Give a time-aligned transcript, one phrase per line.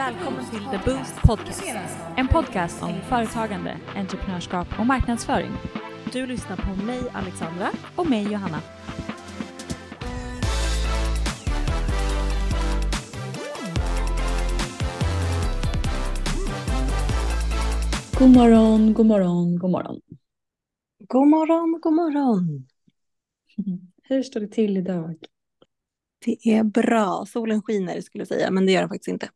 [0.00, 1.64] Välkommen till The Boost Podcast.
[2.16, 5.50] En podcast om företagande, entreprenörskap och marknadsföring.
[6.12, 8.62] Du lyssnar på mig Alexandra och mig Johanna.
[18.18, 20.00] God morgon, god morgon, god morgon.
[21.08, 22.66] God morgon, god morgon.
[24.02, 25.16] Hur står det till idag?
[26.24, 27.26] Det är bra.
[27.28, 29.30] Solen skiner skulle jag säga, men det gör den faktiskt inte.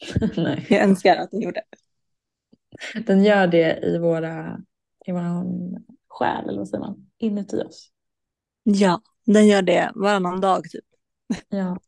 [0.36, 0.66] Nej.
[0.70, 1.62] Jag önskar att den gjorde.
[3.06, 4.60] Den gör det i våra,
[5.06, 5.76] i våran
[6.08, 7.90] själ, eller vad säger man, inuti oss.
[8.62, 10.84] Ja, den gör det varannan dag typ.
[11.48, 11.78] Ja.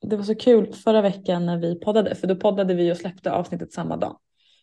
[0.00, 3.32] Det var så kul förra veckan när vi poddade, för då poddade vi och släppte
[3.32, 4.18] avsnittet samma dag.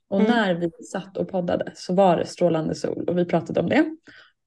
[0.07, 0.31] Och Mm.
[0.31, 3.76] när vi satt och poddade så var det strålande sol och vi pratade om det.
[3.76, 3.98] Mm.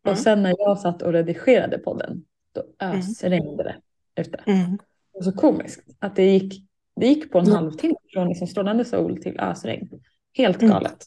[0.09, 3.77] Och sen när jag satt och redigerade podden, då ösregnade det
[4.23, 4.37] ute.
[4.47, 4.77] Mm.
[4.77, 6.65] Det var så komiskt att det gick,
[6.97, 7.55] det gick på en Ja.
[7.55, 9.89] halvtimme från liksom strålande sol till ösregn.
[10.33, 10.75] Helt Mm.
[10.75, 11.07] galet.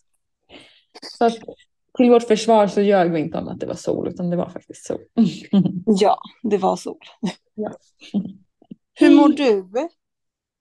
[1.01, 1.37] Så att,
[1.97, 4.49] till vårt försvar så ljög vi inte om att det var sol utan det var
[4.49, 4.99] faktiskt sol.
[5.85, 6.97] Ja, det var sol.
[7.55, 7.71] Ja.
[8.99, 9.59] Hur mår du?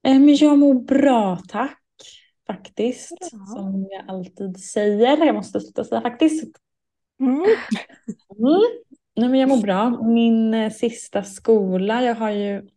[0.07, 1.83] Eh, Men jag mår bra tack.
[2.47, 3.19] Faktiskt.
[3.33, 3.47] Bra.
[3.47, 5.25] Som jag alltid säger.
[5.27, 6.57] Jag måste sluta säga faktiskt.
[7.21, 7.35] Mm.
[7.35, 8.61] Mm.
[9.17, 10.03] Nej, men jag mår bra.
[10.03, 12.69] Min eh, sista skola, jag har ju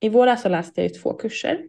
[0.00, 1.60] i våras så läste jag ju två kurser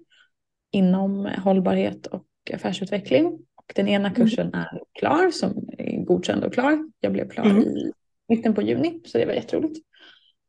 [0.72, 3.25] inom hållbarhet och affärsutveckling.
[3.56, 6.89] Och den ena kursen är klar, som är godkänd och klar.
[7.00, 7.64] Jag blev klar Mm.
[7.64, 7.92] i
[8.28, 9.80] mitten på juni, så det var jätteroligt.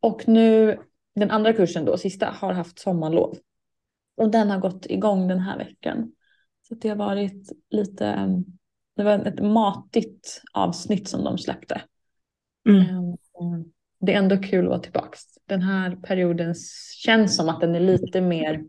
[0.00, 0.78] Och nu
[1.14, 3.38] den andra kursen då, sista, har haft sommarlov.
[4.16, 6.12] Och den har gått igång den här veckan.
[6.68, 8.28] Så det har varit lite, eh,
[8.96, 11.82] det var ett matigt avsnitt som de släppte.
[12.68, 12.80] Mm.
[12.82, 13.16] Ehm,
[14.02, 15.18] Det är ändå kul att vara tillbaka.
[15.48, 16.54] Den här perioden
[17.04, 18.64] känns som att den är lite mer,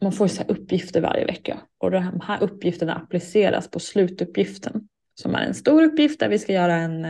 [0.00, 5.40] man får så uppgifter varje vecka och de här uppgifterna appliceras på slutuppgiften som är
[5.42, 7.04] en stor uppgift där vi ska göra en,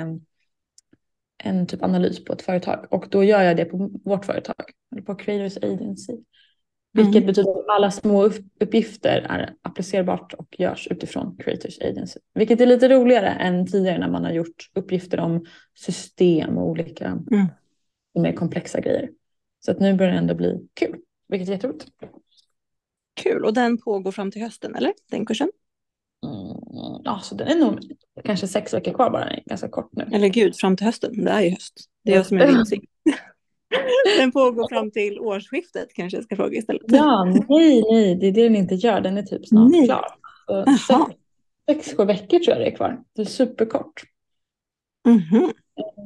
[1.45, 5.03] en typ analys på ett företag och då gör jag det på vårt företag, eller
[5.03, 6.13] på Creators Agency.
[6.93, 7.27] Vilket Mm.
[7.27, 12.21] betyder att alla små upp- uppgifter är applicerbart och görs utifrån Creators Agency.
[12.35, 15.45] Vilket är lite roligare än tidigare när man har gjort uppgifter om
[15.75, 17.47] system och olika Mm.
[18.15, 19.11] mer komplexa grejer.
[19.65, 20.97] Så att nu börjar det ändå bli kul,
[21.29, 21.87] vilket är jätteroligt.
[23.23, 23.45] Kul.
[23.45, 24.93] Och den pågår fram till hösten, eller?
[25.11, 25.51] Den kursen?
[26.27, 27.79] Mm, ja, så den är nog
[28.25, 30.09] kanske sex veckor kvar bara, ganska kort nu.
[30.13, 31.25] Eller gud, fram till hösten.
[31.25, 31.75] Det är ju höst.
[32.05, 32.87] Det är jag som är vildsing.
[34.19, 36.83] Den pågår fram till årsskiftet kanske jag ska fråga istället.
[36.87, 39.01] Ja, nej, nej, det är det den inte gör.
[39.01, 39.85] Den är typ snart Nej.
[39.87, 40.07] klar.
[40.79, 41.11] Så
[41.71, 43.03] sex, sju veckor tror jag det är kvar.
[43.17, 44.03] Det är superkort.
[45.07, 45.53] Mhm.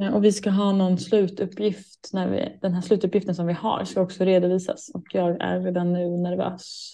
[0.03, 2.11] Eh, Och vi ska ha någon slutuppgift.
[2.13, 4.91] När vi, den här slutuppgiften som vi har ska också redovisas.
[4.95, 6.93] Och jag är redan nu nervös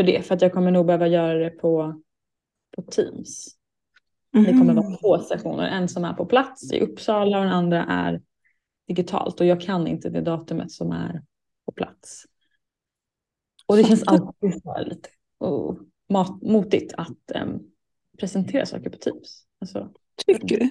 [0.00, 0.22] för det.
[0.22, 2.00] För att jag kommer nog behöva göra det på,
[2.76, 3.56] på Teams.
[4.32, 5.68] Det kommer vara två sessioner.
[5.68, 8.22] En som är på plats i Uppsala och den andra är
[8.88, 9.40] digitalt.
[9.40, 11.22] Och jag kan inte det datumet som är
[11.66, 12.24] på plats.
[13.66, 17.58] Och det känns alltid så lite oh, mat, motigt att em,
[18.18, 19.46] presentera saker på Teams.
[19.60, 19.90] Alltså,
[20.26, 20.70] Tycker du?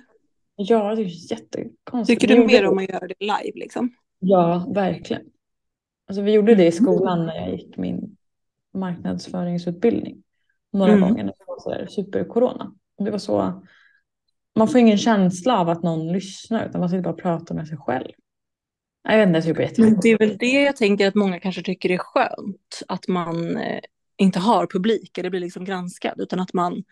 [0.55, 2.21] ja, det är jättekonstigt.
[2.21, 3.91] Tycker du mer om att göra det live liksom?
[4.19, 5.23] Ja, verkligen.
[6.07, 6.83] Alltså, vi gjorde det i Mm.
[6.83, 8.17] skolan när jag gick min
[8.73, 10.23] marknadsföringsutbildning.
[10.73, 11.01] Några Mm.
[11.09, 12.73] gånger när det var så supercorona.
[12.97, 13.63] Det var så,
[14.57, 17.67] man får ingen känsla av att någon lyssnar utan man sitter bara och pratar med
[17.67, 18.11] sig själv.
[19.03, 19.99] Jag vet inte, det är Men jättekul.
[20.01, 22.81] det är väl det jag tänker att många kanske tycker är skönt.
[22.87, 23.79] Att man eh,
[24.17, 26.21] inte har publik eller blir liksom granskad.
[26.21, 26.83] Utan att man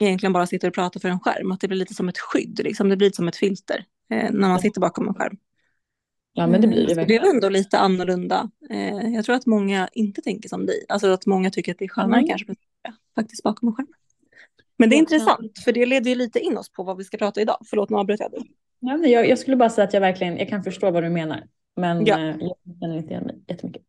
[0.00, 1.52] egentligen bara sitter och pratar för en skärm.
[1.52, 2.60] Att det blir lite som ett skydd.
[2.64, 2.88] Liksom.
[2.88, 5.36] Det blir lite som ett filter eh, när man sitter bakom en skärm.
[6.32, 8.50] Ja men det blir det Så det är ändå lite annorlunda.
[8.70, 10.84] Eh, jag tror att många inte tänker som dig.
[10.88, 12.28] Alltså att många tycker att det är skönare Mm.
[12.28, 12.54] kanske
[13.14, 13.86] faktiskt bakom en skärm.
[14.78, 17.16] Men det är intressant, för det leder ju lite in oss på vad vi ska
[17.16, 17.56] prata idag.
[17.66, 18.40] Förlåt, nu avbröt jag dig.
[18.80, 21.08] Ja, men jag, jag skulle bara säga att jag verkligen, jag kan förstå vad du
[21.10, 21.46] menar.
[21.76, 22.18] Men Ja.
[22.18, 23.82] eh, jag känner inte igen mig jättemycket.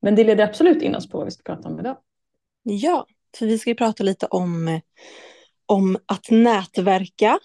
[0.00, 1.96] Men det leder absolut in oss på vad vi ska prata om idag.
[2.62, 3.06] Ja,
[3.38, 4.80] för vi ska ju prata lite om,
[5.66, 7.38] om att nätverka,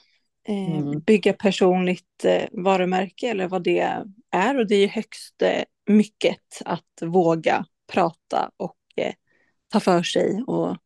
[0.47, 0.99] eh, Mm.
[0.99, 3.97] bygga personligt eh, varumärke eller vad det
[4.31, 4.57] är.
[4.57, 9.13] Och det är ju högst eh, mycket att våga prata och eh,
[9.71, 10.77] ta för sig och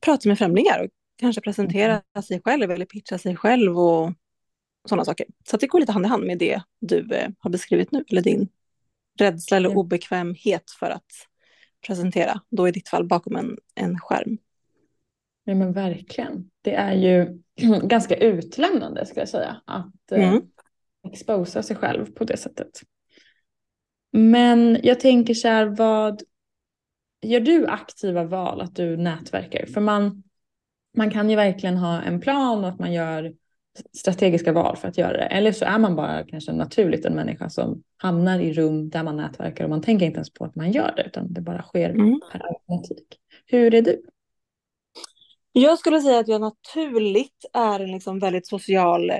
[0.00, 4.12] prata med främlingar och kanske presentera sig själv eller pitcha sig själv och
[4.88, 5.26] sådana saker.
[5.48, 8.04] Så att det går lite hand i hand med det du eh, har beskrivit nu,
[8.10, 8.48] eller din
[9.18, 11.06] rädsla eller obekvämhet för att
[11.86, 14.38] presentera, då i ditt fall bakom en, en skärm.
[15.44, 16.50] Ja men verkligen.
[16.62, 17.42] Det är ju
[17.82, 19.56] ganska utlämnande ska jag säga.
[19.64, 20.42] Att eh, Mm.
[21.08, 22.80] Exposa sig själv på det sättet.
[24.12, 26.22] Men jag tänker så här vad,
[27.22, 29.66] gör du aktiva val att du nätverkar?
[29.66, 30.22] För man,
[30.96, 33.34] man kan ju verkligen ha en plan och att man gör
[33.92, 35.24] strategiska val för att göra det.
[35.24, 39.16] Eller så är man bara kanske naturligt en människa som hamnar i rum där man
[39.16, 41.90] nätverkar och man tänker inte ens på att man gör det utan det bara sker
[41.90, 42.20] mm.
[42.32, 43.18] per automatik.
[43.46, 44.02] Hur är du?
[45.52, 49.16] Jag skulle säga att jag naturligt är en liksom väldigt social eh,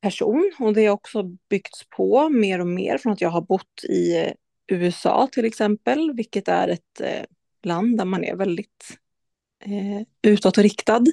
[0.00, 3.84] person och det har också byggts på mer och mer från att jag har bott
[3.88, 4.32] i eh,
[4.66, 7.24] USA till exempel, vilket är ett eh,
[7.62, 8.98] land där man är väldigt
[9.64, 11.04] eh, utåtriktad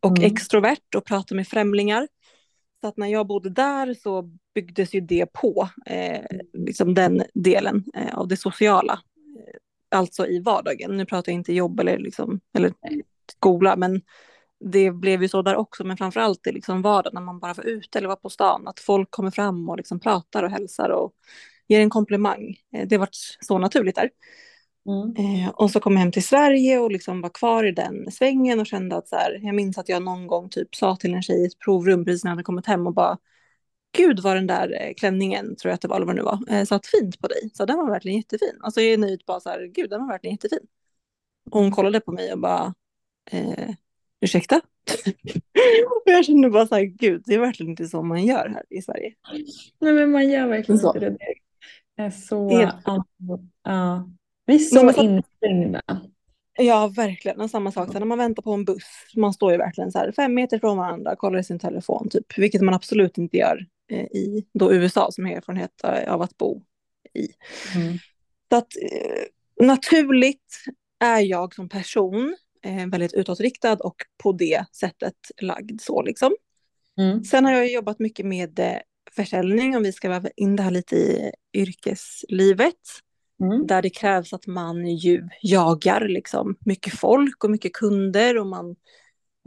[0.00, 0.32] och mm.
[0.32, 2.08] extrovert och pratar med främlingar.
[2.80, 4.22] Så att när jag bodde där så
[4.54, 6.20] byggdes ju det på, eh,
[6.52, 9.00] liksom den delen eh, av det sociala.
[9.90, 10.96] Alltså i vardagen.
[10.96, 12.72] Nu pratar jag inte jobb eller, liksom, eller
[13.36, 14.00] skola, men
[14.64, 17.54] det blev ju så där också, men framför allt i liksom vardagen när man bara
[17.54, 20.88] var ute eller var på stan, att folk kommer fram och liksom pratar och hälsar
[20.88, 21.12] och
[21.68, 22.56] ger en komplimang.
[22.76, 23.08] Eh, det var
[23.40, 24.10] så naturligt där.
[24.86, 25.16] Mm.
[25.16, 28.60] Eh, och så kom jag hem till Sverige och liksom var kvar i den svängen
[28.60, 31.22] och kände att så här, jag minns att jag någon gång typ sa till en
[31.22, 33.18] tjej i ett provrum precis när jag hade kommit hem och bara
[33.96, 36.56] Gud vad den där eh, klänningen, tror jag att det var, eller vad det nu
[36.56, 37.50] var, satt fint på dig.
[37.54, 38.58] Så den var verkligen jättefin.
[38.60, 40.66] Alltså jag är nöjd bara så här, gud den var verkligen jättefin.
[41.50, 42.74] Och hon kollade på mig och bara,
[43.30, 43.74] eh,
[44.22, 44.60] ursäkta?
[45.86, 48.62] och jag kände bara så här, gud, det är verkligen inte så man gör här
[48.70, 49.14] i Sverige.
[49.80, 50.94] Nej men man gör verkligen så.
[50.94, 51.16] inte det.
[51.96, 52.72] Det är så,
[53.62, 54.08] ja.
[54.46, 55.82] Vi är så Nej, instängda.
[56.58, 57.40] Ja, verkligen.
[57.40, 58.84] Och samma sak, så när man väntar på en buss,
[59.16, 62.38] man står ju verkligen så här fem meter från varandra, kollar i sin telefon, typ,
[62.38, 66.62] vilket man absolut inte gör eh, i då USA som har erfarenhet av att bo
[67.14, 67.28] i.
[67.76, 67.98] Mm.
[68.48, 70.64] Så att eh, naturligt
[71.00, 76.36] är jag som person eh, väldigt utåtriktad och på det sättet lagd så liksom.
[76.98, 77.24] Mm.
[77.24, 78.76] Sen har jag jobbat mycket med eh,
[79.16, 82.74] försäljning, om vi ska väva in det här lite i yrkeslivet.
[83.42, 83.66] Mm.
[83.66, 88.76] Där det krävs att man ju jagar liksom mycket folk och mycket kunder och man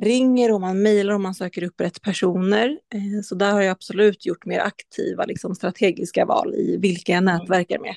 [0.01, 2.79] ringer och man mejlar och man söker upp rätt personer.
[2.94, 7.23] Eh, så där har jag absolut gjort mer aktiva liksom, strategiska val i vilka jag
[7.23, 7.95] nätverkar med.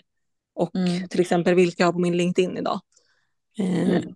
[0.54, 1.08] Och mm.
[1.08, 2.80] till exempel vilka jag har på min LinkedIn idag.
[3.58, 4.14] Eh, mm.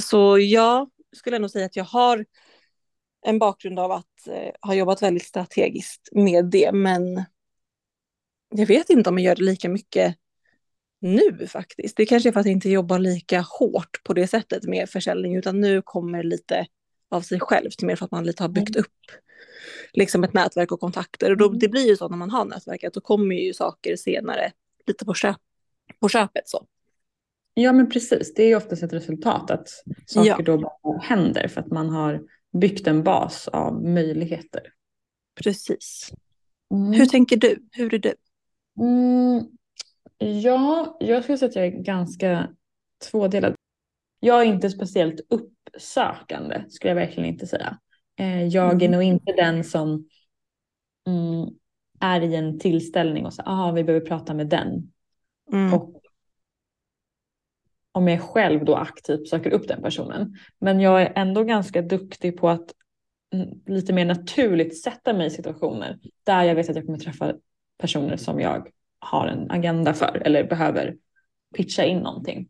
[0.00, 2.24] Så jag skulle nog säga att jag har
[3.26, 6.72] en bakgrund av att eh, ha jobbat väldigt strategiskt med det.
[6.72, 7.24] Men
[8.54, 10.16] jag vet inte om jag gör det lika mycket
[11.00, 11.96] nu faktiskt.
[11.96, 15.36] Det kanske är för att jag inte jobbar lika hårt på det sättet med försäljning,
[15.36, 16.66] utan nu kommer lite
[17.08, 18.80] av sig självt, mer för att man lite har byggt mm.
[18.80, 19.22] upp
[19.92, 21.30] liksom ett nätverk och kontakter.
[21.30, 21.58] Och då, mm.
[21.58, 24.52] det blir ju så när man har nätverket, då kommer ju saker senare
[24.86, 25.36] lite på, köp,
[26.00, 26.48] på köpet.
[26.48, 26.66] Så.
[27.54, 29.68] Ja men precis, det är oftast ett resultat att
[30.06, 30.42] saker ja.
[30.44, 32.22] då bara händer för att man har
[32.52, 34.62] byggt en bas av möjligheter.
[35.42, 36.10] Precis.
[36.74, 36.92] Mm.
[36.92, 37.68] Hur tänker du?
[37.72, 38.14] Hur är du?
[38.80, 39.46] Mm,
[40.24, 42.48] Ja, jag skulle säga att jag är ganska
[43.10, 43.54] tvådelad.
[44.20, 47.78] Jag är inte speciellt uppsökande skulle jag verkligen inte säga.
[48.18, 48.90] Eh, jag är mm.
[48.90, 50.08] nog inte den som
[51.06, 51.48] mm,
[52.00, 54.92] är i en tillställning och säger att vi behöver prata med den.
[55.52, 55.74] Mm.
[55.74, 56.01] Och
[57.92, 60.36] om jag själv då aktivt söker upp den personen.
[60.58, 62.72] Men jag är ändå ganska duktig på att
[63.66, 67.34] lite mer naturligt sätta mig i situationer där jag vet att jag kommer träffa
[67.78, 68.68] personer som jag
[68.98, 70.96] har en agenda för eller behöver
[71.56, 72.48] pitcha in någonting.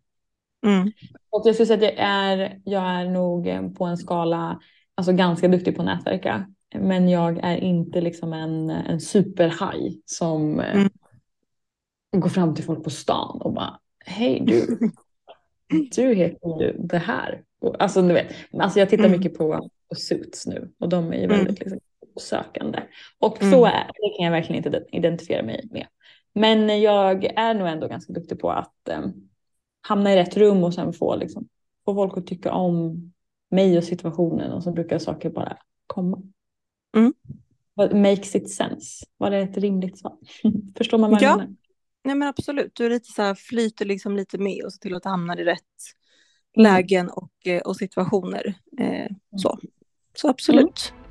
[0.67, 0.93] Mm.
[1.31, 4.61] Och jag skulle säga att jag är, jag är nog på en skala
[4.95, 6.47] alltså ganska duktig på att nätverka.
[6.75, 10.91] Men jag är inte liksom en, en superhaj som eh, mm.
[12.17, 14.79] går fram till folk på stan och bara hej du,
[15.97, 17.43] du heter ju det här.
[17.79, 19.19] Alltså, du vet, alltså jag tittar mm.
[19.19, 21.73] mycket på, på Suits nu och de är ju väldigt mm.
[21.73, 21.81] liksom,
[22.21, 22.83] sökande.
[23.19, 23.79] Och så mm.
[23.79, 25.87] är det kan jag verkligen inte identifiera mig med.
[26.35, 29.01] Men jag är nog ändå ganska duktig på att eh,
[29.81, 31.49] hamna i rätt rum och sen få, liksom,
[31.85, 33.13] få folk att tycka om
[33.51, 36.23] mig och situationen och så brukar saker bara komma.
[36.97, 37.13] Mm.
[37.75, 39.07] What makes it sense?
[39.17, 40.17] Var det ett rimligt svar?
[40.77, 41.55] Förstår man vad jag menar?
[42.05, 44.95] Nej men absolut, du är lite så här, flyter liksom lite med och ser till
[44.95, 45.61] att hamna i rätt
[46.57, 46.73] mm.
[46.73, 48.55] lägen och, eh, och situationer.
[48.81, 49.07] Eh,
[49.37, 49.59] så.
[50.15, 50.93] så absolut.
[50.93, 51.03] Mm.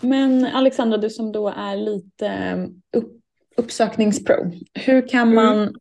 [0.00, 2.66] Men Alexandra, du som då är lite eh,
[2.98, 3.20] upp,
[3.56, 4.52] uppsökningspro.
[4.74, 5.34] Hur kan mm.
[5.34, 5.74] man, mm.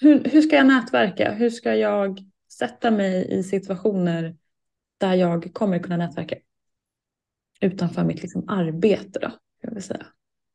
[0.00, 1.32] hur, hur ska jag nätverka?
[1.32, 2.18] Hur ska jag
[2.58, 4.36] sätta mig i situationer
[4.98, 6.36] där jag kommer kunna nätverka?
[7.60, 9.30] Utanför mitt liksom arbete då,
[9.66, 10.06] jag vill säga.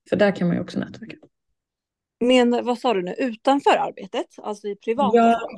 [0.09, 1.15] För där kan man ju också nätverka.
[2.19, 4.25] Men vad sa du nu, utanför arbetet?
[4.37, 5.17] Alltså i privata?
[5.17, 5.49] Ja,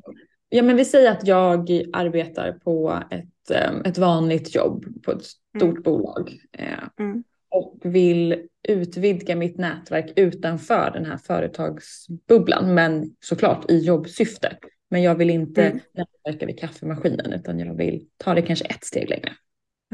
[0.49, 5.25] ja men vi säger att jag arbetar på ett, eh, ett vanligt jobb på ett
[5.25, 5.81] stort mm.
[5.83, 6.39] bolag.
[6.51, 12.73] Eh, mm och vill utvidga mitt nätverk utanför den här företagsbubblan.
[12.73, 14.57] Men såklart i jobbsyfte.
[14.89, 15.79] Men jag vill inte Mm.
[15.93, 19.31] nätverka vid kaffemaskinen utan jag vill ta det kanske ett steg längre.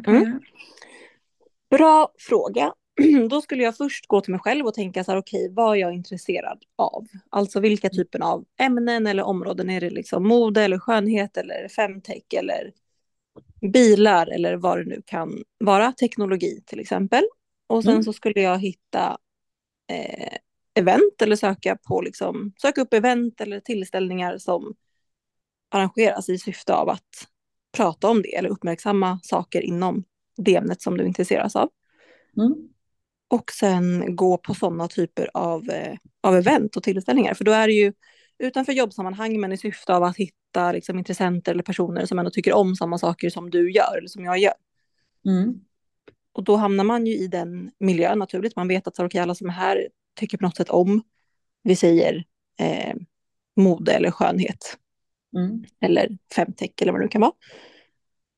[0.04, 0.40] Kan Mm.
[1.70, 2.74] Bra fråga.
[3.30, 5.80] Då skulle jag först gå till mig själv och tänka så här, okej, vad är
[5.82, 7.08] jag intresserad av?
[7.30, 12.24] Alltså vilka typer av ämnen eller områden är det liksom mode eller skönhet eller femtech
[12.34, 12.72] eller
[13.74, 17.24] bilar eller vad det nu kan vara, teknologi till exempel.
[17.68, 18.04] Och sen Mm.
[18.04, 19.18] så skulle jag hitta
[19.92, 20.38] eh,
[20.74, 24.76] event eller söka på liksom, söka upp event eller tillställningar som
[25.70, 27.28] arrangeras i syfte av att
[27.78, 30.04] prata om det eller uppmärksamma saker inom
[30.38, 31.70] det ämnet som du intresseras av.
[32.38, 32.56] Mm.
[33.30, 37.34] Och sen gå på sådana typer av, eh, av event och tillställningar.
[37.34, 37.94] För då är det ju
[38.40, 42.54] utanför jobbsammanhang men i syfte av att hitta liksom, intressenter eller personer som ändå tycker
[42.54, 44.54] om samma saker som du gör eller som jag gör.
[45.26, 45.54] Mm.
[46.32, 48.56] Och då hamnar man ju i den miljön naturligt.
[48.56, 49.88] Man vet att okay, alla som är här
[50.20, 51.04] tycker på något sätt om,
[51.64, 52.24] vi säger
[52.60, 52.96] eh,
[53.56, 54.78] mode eller skönhet
[55.36, 55.64] Mm.
[55.82, 57.32] eller femtech eller vad det nu kan vara.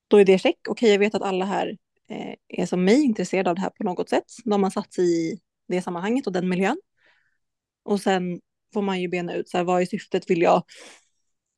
[0.08, 0.58] Då är det check.
[0.70, 1.78] Okej, jag vet att alla här
[2.12, 4.26] Eh, är som mig intresserad av det här på något sätt.
[4.46, 6.78] Då har man satt sig i det sammanhanget och den miljön.
[7.84, 8.40] Och sen
[8.74, 10.30] får man ju bena ut så här, vad är syftet?
[10.30, 10.64] Vill jag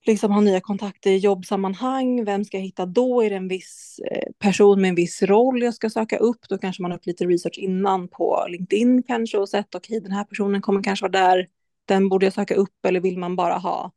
[0.05, 2.25] liksom ha nya kontakter i jobbsammanhang?
[2.25, 3.21] Vem ska jag hitta då?
[3.21, 6.49] Är det en viss eh, person med en viss roll jag ska söka upp?
[6.49, 10.11] Då kanske man har gjort lite research innan på LinkedIn kanske och sett okej, den
[10.11, 11.47] här personen kommer kanske vara där.
[11.85, 13.91] Den borde jag söka upp eller vill man bara ha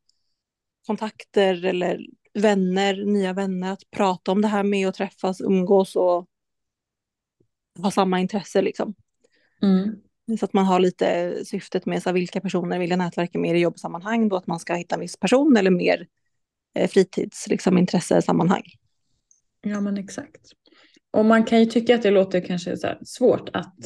[0.87, 2.01] kontakter eller
[2.35, 6.27] vänner, nya vänner att prata om det här med och träffas, umgås och
[7.79, 8.95] ha samma intresse liksom.
[9.63, 9.97] Mm.
[10.39, 13.57] Så att man har lite syftet med så här, vilka personer vill jag nätverka med
[13.57, 16.07] i jobbsammanhang då att man ska hitta en viss person eller mer
[16.75, 18.63] eh, fritids liksom, intressesammanhang.
[19.63, 20.47] Ja men exakt.
[21.11, 23.77] Och man kan ju tycka att det låter kanske så här svårt att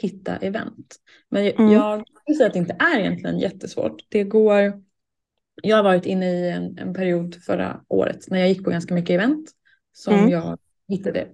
[0.00, 0.96] hitta event.
[1.28, 1.72] Men jag- Mm.
[1.72, 3.96] jag skulle säga att det inte är egentligen jättesvårt.
[4.08, 4.82] Det går,
[5.62, 8.94] jag har varit inne i en, en period förra året när jag gick på ganska
[8.94, 9.50] mycket event
[9.92, 10.28] som Mm.
[10.30, 11.28] jag hittade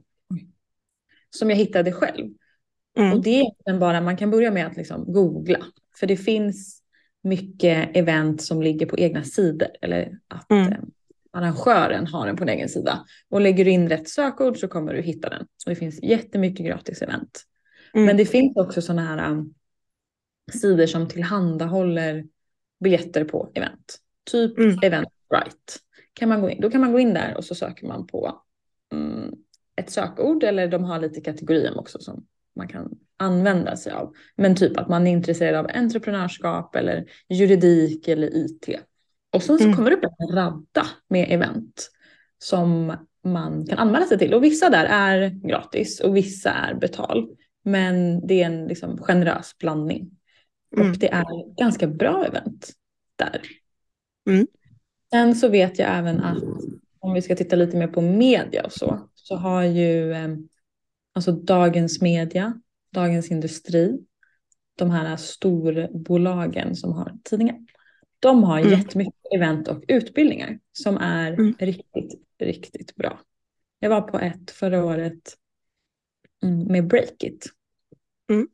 [1.38, 2.30] som jag hittade själv.
[2.98, 3.12] Mm.
[3.12, 5.58] Och det är egentligen bara, man kan börja med att liksom googla.
[5.96, 6.82] För det finns
[7.22, 9.68] mycket event som ligger på egna sidor.
[9.82, 10.72] Eller att Mm.
[10.72, 10.78] eh,
[11.32, 13.04] arrangören har den på en egen sida.
[13.28, 15.42] Och lägger du in rätt sökord så kommer du hitta den.
[15.42, 17.42] Och det finns jättemycket gratis event.
[17.94, 18.06] Mm.
[18.06, 19.54] Men det finns också sådana här um,
[20.52, 22.24] sidor som tillhandahåller
[22.80, 23.98] biljetter på event.
[24.30, 24.78] Typ Mm.
[24.82, 25.72] Eventbrite.
[26.12, 28.42] Kan man gå in, då kan man gå in där och så söker man på
[28.92, 29.34] mm,
[29.76, 34.14] ett sökord eller de har lite kategorier också som man kan använda sig av.
[34.36, 38.68] Men typ att man är intresserad av entreprenörskap eller juridik eller IT.
[39.32, 39.76] Och sen så Mm.
[39.76, 41.90] kommer det upp en radda med event
[42.38, 42.92] som
[43.24, 44.34] man kan anmäla sig till.
[44.34, 47.28] Och vissa där är gratis och vissa är betal.
[47.64, 50.10] Men det är en liksom generös blandning.
[50.76, 50.90] Mm.
[50.90, 52.72] Och det är ganska bra event
[53.16, 53.40] där.
[54.30, 54.46] Mm.
[55.10, 56.42] Sen så vet jag även att
[57.06, 60.28] om vi ska titta lite mer på media och så, så har ju eh,
[61.14, 62.60] alltså Dagens Media,
[62.92, 63.98] Dagens Industri,
[64.78, 67.56] de här storbolagen som har tidningar.
[68.20, 68.72] De har Mm.
[68.72, 71.54] jättemycket event och utbildningar som är Mm.
[71.58, 73.20] riktigt, riktigt bra.
[73.78, 75.36] Jag var på ett förra året
[76.42, 77.46] mm, med Breakit.
[78.30, 78.48] Mm.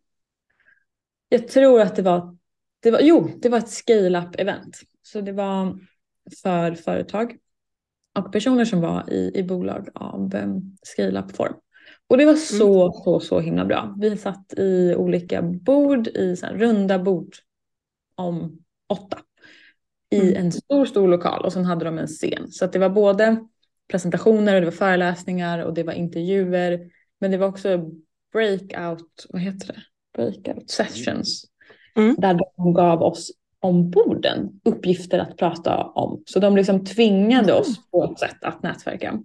[1.28, 2.37] Jag tror att det var,
[2.80, 4.80] det var, jo, det var ett scale-up event.
[5.02, 5.78] Så det var
[6.42, 7.37] för företag
[8.19, 11.54] och personer som var i, i bolag av um, scale-up form.
[12.09, 13.95] Och det var så, så, så himla bra.
[14.00, 17.35] Vi satt i olika bord, i så runda bord
[18.14, 19.19] om åtta.
[20.11, 20.37] I Mm.
[20.37, 22.49] en stor, stor lokal och sen hade de en scen.
[22.50, 23.47] Så det var både
[23.90, 26.90] presentationer och det var föreläsningar och det var intervjuer.
[27.21, 27.90] Men det var också
[28.33, 29.83] breakout, vad heter det?
[30.16, 31.45] Breakout sessions.
[31.97, 32.16] Mm.
[32.19, 33.31] Där de gav oss
[33.62, 36.23] omborden uppgifter att prata om.
[36.26, 39.19] Så de liksom tvingade oss på ett sätt att nätverka.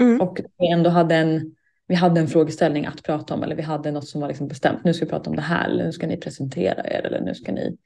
[0.00, 0.20] Mm.
[0.20, 1.54] Och vi ändå hade en,
[1.86, 4.84] vi hade en frågeställning att prata om eller vi hade något som var liksom bestämt.
[4.84, 7.34] Nu ska vi prata om det här eller nu ska ni presentera er eller nu
[7.34, 7.76] ska ni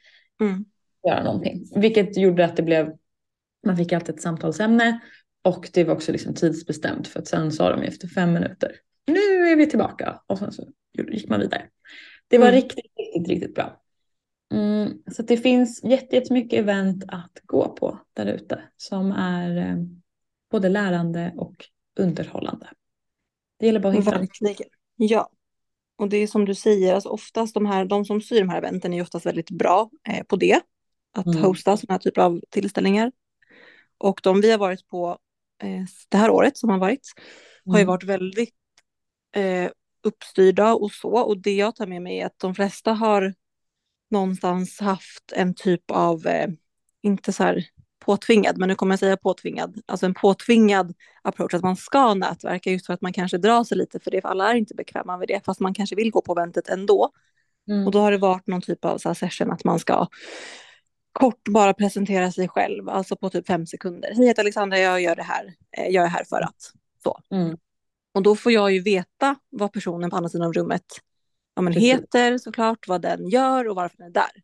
[0.41, 0.65] Mm.
[1.09, 1.65] göra någonting.
[1.77, 2.93] Vilket gjorde att det blev,
[3.67, 5.01] man fick alltid ett samtalsämne
[5.45, 8.73] och det var också liksom tidsbestämt för att sen sa de efter fem minuter,
[9.07, 10.69] nu är vi tillbaka och sen så
[11.11, 11.63] gick man vidare.
[12.29, 12.57] Det var Mm.
[12.57, 13.78] riktigt, riktigt, riktigt bra.
[14.55, 19.77] Mm, så det finns jätte- jättemycket event att gå på där ute som är eh,
[20.51, 21.65] både lärande och
[22.01, 22.69] underhållande.
[23.59, 24.19] Det gäller bara att hitta.
[24.19, 24.69] Verkligen.
[24.97, 25.31] Ja.
[25.97, 28.59] Och det är som du säger, alltså oftast de här, de som styr de här
[28.59, 30.61] eventen är oftast väldigt bra eh, på det.
[31.13, 31.43] Att Mm.
[31.43, 33.13] hosta sådana här typer av tillställningar.
[33.99, 35.19] Och de vi har varit på
[35.63, 37.13] eh, det här året som har varit
[37.67, 37.87] har ju Mm.
[37.87, 38.55] varit väldigt
[39.37, 39.71] eh,
[40.03, 41.11] uppstyrda och så.
[41.11, 43.35] Och det jag tar med mig är att de flesta har
[44.11, 46.49] någonstans haft en typ av, eh,
[47.03, 47.65] inte så här
[48.09, 52.71] påtvingad, men nu kommer jag säga påtvingad, alltså en påtvingad approach, att man ska nätverka
[52.71, 55.17] just för att man kanske drar sig lite för det, för alla är inte bekväma
[55.17, 57.11] med det, fast man kanske vill gå på eventet ändå.
[57.69, 57.87] Mm.
[57.87, 60.07] Och då har det varit någon typ av så session att man ska
[61.13, 64.09] kort bara presentera sig själv, alltså på typ fem sekunder.
[64.09, 66.73] Hej, jag heter Alexandra, jag gör det här, eh, jag är här för att.
[67.03, 67.21] Så.
[67.31, 67.57] Mm.
[68.15, 70.53] Och då får jag ju veta vad personen på andra sidan av
[71.59, 74.43] ja, men heter såklart, vad den gör och varför den är där.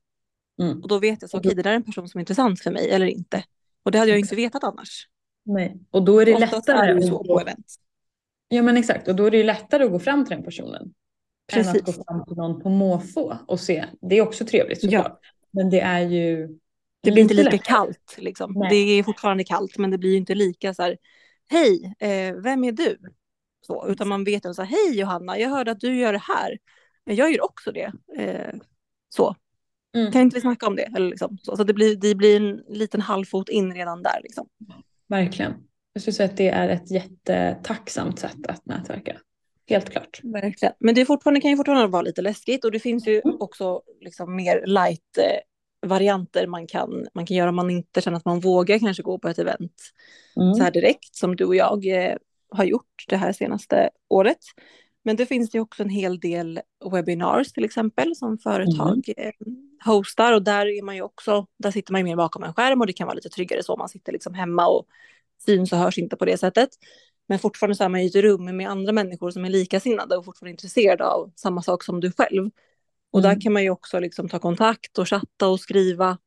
[0.63, 0.83] Mm.
[0.83, 2.61] Och då vet jag så, okej, okay, det där är en person som är intressant
[2.61, 3.45] för mig eller inte.
[3.83, 5.09] Och det hade jag inte vetat annars.
[5.45, 6.91] Nej, och då är det Oftast lättare.
[6.91, 7.75] Är det så på event.
[8.49, 10.95] Ja men exakt, och då är det ju lättare att gå fram till den personen.
[11.53, 11.75] Precis.
[11.75, 13.85] Än att gå fram till någon på måfå och se.
[14.01, 15.19] Det är också trevligt såklart.
[15.23, 15.29] Ja.
[15.51, 16.59] Men det är ju
[17.05, 17.59] det blir inte lika lättare.
[17.59, 18.17] kallt.
[18.19, 18.67] Liksom.
[18.71, 20.97] Det är fortfarande kallt, men det blir inte lika så här,
[21.51, 22.99] hej, eh, vem är du?
[23.67, 26.59] Så, utan man vet att hej Johanna, jag hörde att du gör det här.
[27.05, 27.93] Jag gör också det.
[28.17, 28.55] Eh,
[29.09, 29.37] så.
[29.97, 30.13] Mm.
[30.13, 30.93] Kan inte vi snacka om det?
[30.97, 34.21] Eller liksom, så så det, blir, det blir en liten halvfot in redan där.
[34.23, 34.49] Liksom.
[35.09, 35.53] Verkligen.
[35.93, 39.17] Jag skulle säga att det är ett jättetacksamt sätt att nätverka.
[39.69, 40.21] Helt klart.
[40.23, 40.75] Verkligen.
[40.79, 43.37] Men det fortfarande, kan ju fortfarande vara lite läskigt och det finns ju mm.
[43.41, 48.17] också liksom mer light eh, varianter man kan, man kan göra om man inte känner
[48.17, 49.83] att man vågar kanske gå på ett event
[50.37, 50.55] mm.
[50.55, 52.17] så här direkt som du och jag eh,
[52.49, 54.39] har gjort det här senaste året.
[55.05, 56.61] Men det finns ju också en hel del
[56.93, 59.33] webinars till exempel som företag mm.
[59.85, 62.81] hostar och där är man ju också, där sitter man ju mer bakom en skärm
[62.81, 64.87] och det kan vara lite tryggare så, man sitter liksom hemma och
[65.47, 66.69] syns och hörs inte på det sättet.
[67.29, 70.17] Men fortfarande så är man ju i ett rum med andra människor som är likasinnade
[70.17, 72.51] och fortfarande intresserade av samma sak som du själv.
[73.13, 73.31] Och mm.
[73.31, 76.19] där kan man ju också liksom ta kontakt och chatta och skriva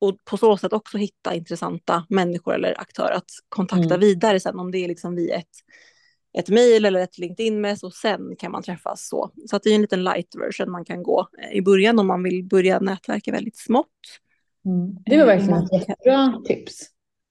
[0.00, 4.00] och på så sätt också hitta intressanta människor eller aktörer att kontakta mm.
[4.00, 5.56] vidare sen om det är liksom via ett,
[6.38, 9.30] ett mejl eller ett LinkedIn-mess och sen kan man träffas så.
[9.50, 12.06] Så att det är en liten light version man kan gå eh, i början om
[12.06, 13.86] man vill börja nätverka väldigt smått.
[14.64, 14.96] Mm.
[15.06, 16.80] Det var verkligen ett jättebra tips.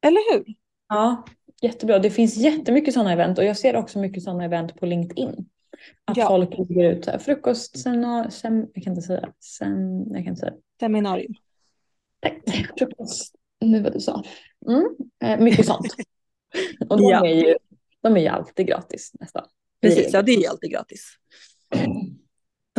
[0.01, 0.45] Eller hur?
[0.89, 1.25] Ja,
[1.61, 1.99] jättebra.
[1.99, 5.49] Det finns jättemycket sådana event och jag ser också mycket sådana event på LinkedIn.
[6.05, 6.27] Att ja.
[6.27, 10.53] folk lägger ut frukost, sen, sen, jag kan inte säga, sen, jag kan inte säga.
[10.79, 11.33] Seminarium.
[12.19, 14.23] Tack, frukost, nu vad du sa.
[14.67, 14.85] Mm.
[15.23, 15.87] Eh, mycket sånt.
[16.89, 17.27] Och de, ja.
[17.27, 17.55] är ju,
[18.03, 19.45] de är ju alltid gratis nästan.
[19.81, 21.17] Precis, ja det är ju alltid gratis.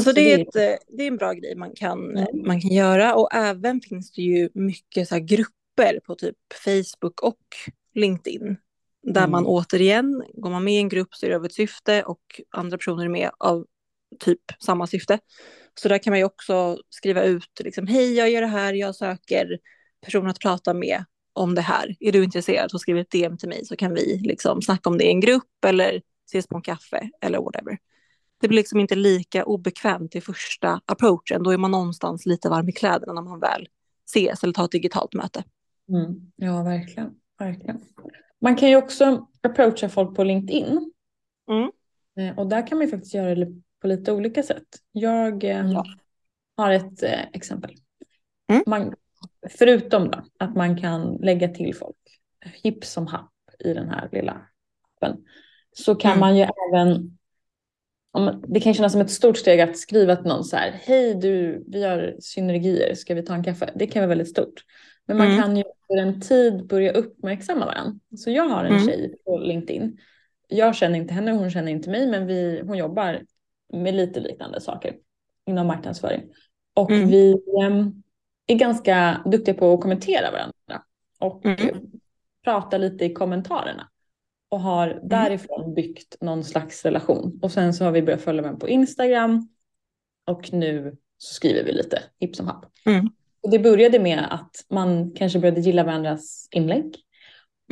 [0.02, 2.46] Så det är, ett, det är en bra grej man kan, mm.
[2.46, 7.40] man kan göra och även finns det ju mycket så grupper på typ Facebook och
[7.94, 8.56] LinkedIn
[9.02, 9.30] där mm.
[9.30, 12.40] man återigen, går man med i en grupp så är det av ett syfte och
[12.50, 13.66] andra personer är med av
[14.24, 15.18] typ samma syfte.
[15.80, 18.94] Så där kan man ju också skriva ut, liksom, hej jag gör det här, jag
[18.94, 19.58] söker
[20.04, 21.96] personer att prata med om det här.
[22.00, 24.98] Är du intresserad så skriv ett DM till mig så kan vi liksom snacka om
[24.98, 27.78] det i en grupp eller ses på en kaffe eller whatever.
[28.40, 31.42] Det blir liksom inte lika obekvämt i första approachen.
[31.42, 33.68] Då är man någonstans lite varm i kläderna när man väl
[34.06, 35.44] ses eller tar ett digitalt möte.
[35.88, 36.32] Mm.
[36.36, 37.10] Ja, verkligen.
[37.38, 37.80] verkligen.
[38.40, 40.92] Man kan ju också approacha folk på LinkedIn.
[41.50, 41.70] Mm.
[42.18, 44.66] Eh, och där kan man ju faktiskt göra det på lite olika sätt.
[44.92, 45.84] Jag eh, ja.
[46.56, 47.74] har ett eh, exempel.
[48.52, 48.62] Mm.
[48.66, 48.94] Man,
[49.50, 51.96] förutom då, att man kan lägga till folk
[52.62, 53.32] hipp som happ
[53.64, 54.40] i den här lilla
[54.96, 55.16] appen
[55.72, 56.20] så kan mm.
[56.20, 57.18] man ju även
[58.12, 61.14] om, det kan kännas som ett stort steg att skriva till någon så här, hej
[61.14, 63.70] du, vi har synergier, ska vi ta en kaffe?
[63.74, 64.64] Det kan vara väldigt stort.
[65.06, 65.42] Men man mm.
[65.42, 68.00] kan ju för en tid börja uppmärksamma varandra.
[68.16, 68.86] Så jag har en mm.
[68.86, 69.98] tjej på LinkedIn.
[70.48, 73.22] Jag känner inte henne, hon känner inte mig, men vi, hon jobbar
[73.72, 74.94] med lite liknande saker
[75.46, 76.22] inom marknadsföring.
[76.74, 77.08] Och mm.
[77.08, 77.34] vi
[77.66, 78.02] um,
[78.46, 80.86] är ganska duktiga på att kommentera varandra
[81.20, 81.80] och mm.
[82.44, 83.88] prata lite i kommentarerna.
[84.48, 85.08] Och har mm.
[85.08, 87.38] därifrån byggt någon slags relation.
[87.42, 89.48] Och sen så har vi börjat följa varandra på Instagram.
[90.26, 92.64] Och nu så skriver vi lite hipp som happ.
[92.86, 93.10] Mm.
[93.42, 96.96] Och det började med att man kanske började gilla varandras inlägg.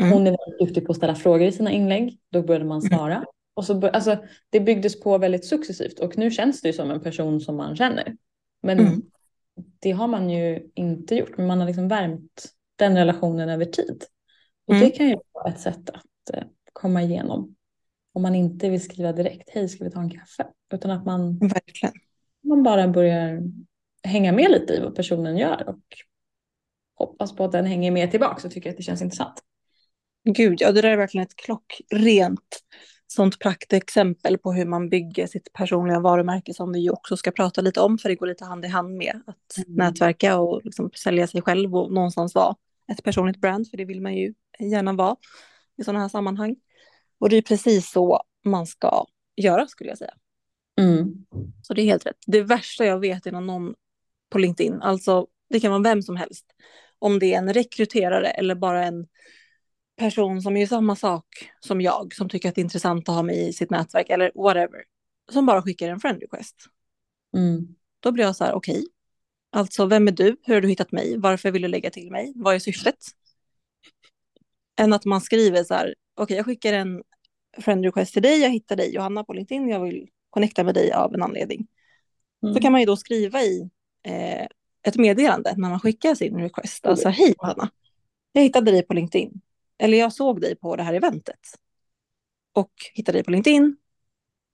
[0.00, 0.12] Mm.
[0.12, 2.18] Hon är väldigt duktig på att ställa frågor i sina inlägg.
[2.30, 2.98] Då började man mm.
[2.98, 3.14] svara.
[3.14, 3.26] Mm.
[3.54, 4.16] Och så, alltså,
[4.50, 8.16] det byggdes på väldigt successivt och nu känns det som en person som man känner.
[8.62, 9.02] Men mm.
[9.78, 11.36] Det har man ju inte gjort.
[11.36, 14.04] Men man har liksom värmt den relationen över tid.
[14.66, 14.92] Och det mm.
[14.92, 17.56] kan ju vara ett sätt att eh, komma igenom.
[18.14, 20.46] Om man inte vill skriva direkt, hej ska vi ta en kaffe?
[20.74, 21.94] Utan att man, Verkligen.
[22.44, 23.42] man bara börjar
[24.04, 25.82] hänga med lite i vad personen gör och
[26.94, 29.42] hoppas på att den hänger med tillbaka och tycker att det känns intressant.
[30.24, 32.60] Gud, ja det där är verkligen ett klockrent
[33.14, 37.60] sånt praktexempel på hur man bygger sitt personliga varumärke som vi ju också ska prata
[37.60, 39.76] lite om för det går lite hand i hand med att mm.
[39.76, 42.56] nätverka och liksom sälja sig själv och någonstans vara
[42.92, 45.16] ett personligt brand för det vill man ju gärna vara
[45.78, 46.56] i sådana här sammanhang.
[47.18, 50.14] Och det är precis så man ska göra skulle jag säga.
[50.80, 51.26] Mm.
[51.62, 52.16] Så det är helt rätt.
[52.26, 53.74] Det värsta jag vet är när någon
[54.30, 56.46] på LinkedIn, alltså det kan vara vem som helst,
[56.98, 59.06] om det är en rekryterare eller bara en
[59.96, 61.26] person som gör samma sak
[61.60, 64.32] som jag, som tycker att det är intressant att ha mig i sitt nätverk eller
[64.34, 64.84] whatever,
[65.30, 66.56] som bara skickar en friend request.
[67.36, 67.74] Mm.
[68.00, 68.86] Då blir jag så här, okej, okay.
[69.52, 70.36] alltså vem är du?
[70.42, 71.18] Hur har du hittat mig?
[71.18, 72.32] Varför vill du lägga till mig?
[72.34, 72.96] Vad är syftet?
[74.80, 77.02] Än att man skriver så här, okej, okay, jag skickar en
[77.58, 80.92] friend request till dig, jag hittar dig Johanna på LinkedIn, jag vill connecta med dig
[80.92, 81.66] av en anledning.
[82.42, 82.54] Mm.
[82.54, 83.70] Så kan man ju då skriva i
[84.02, 84.46] eh,
[84.82, 86.86] ett meddelande när man skickar sin request.
[86.86, 87.70] Alltså hej Johanna,
[88.32, 89.40] jag hittade dig på LinkedIn.
[89.82, 91.40] Eller jag såg dig på det här eventet.
[92.52, 93.76] Och hittade dig på LinkedIn.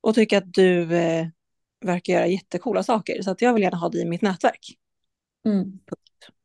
[0.01, 1.27] Och tycker att du eh,
[1.81, 3.23] verkar göra jättekola saker.
[3.23, 4.77] Så att jag vill gärna ha dig i mitt nätverk.
[5.47, 5.79] Mm.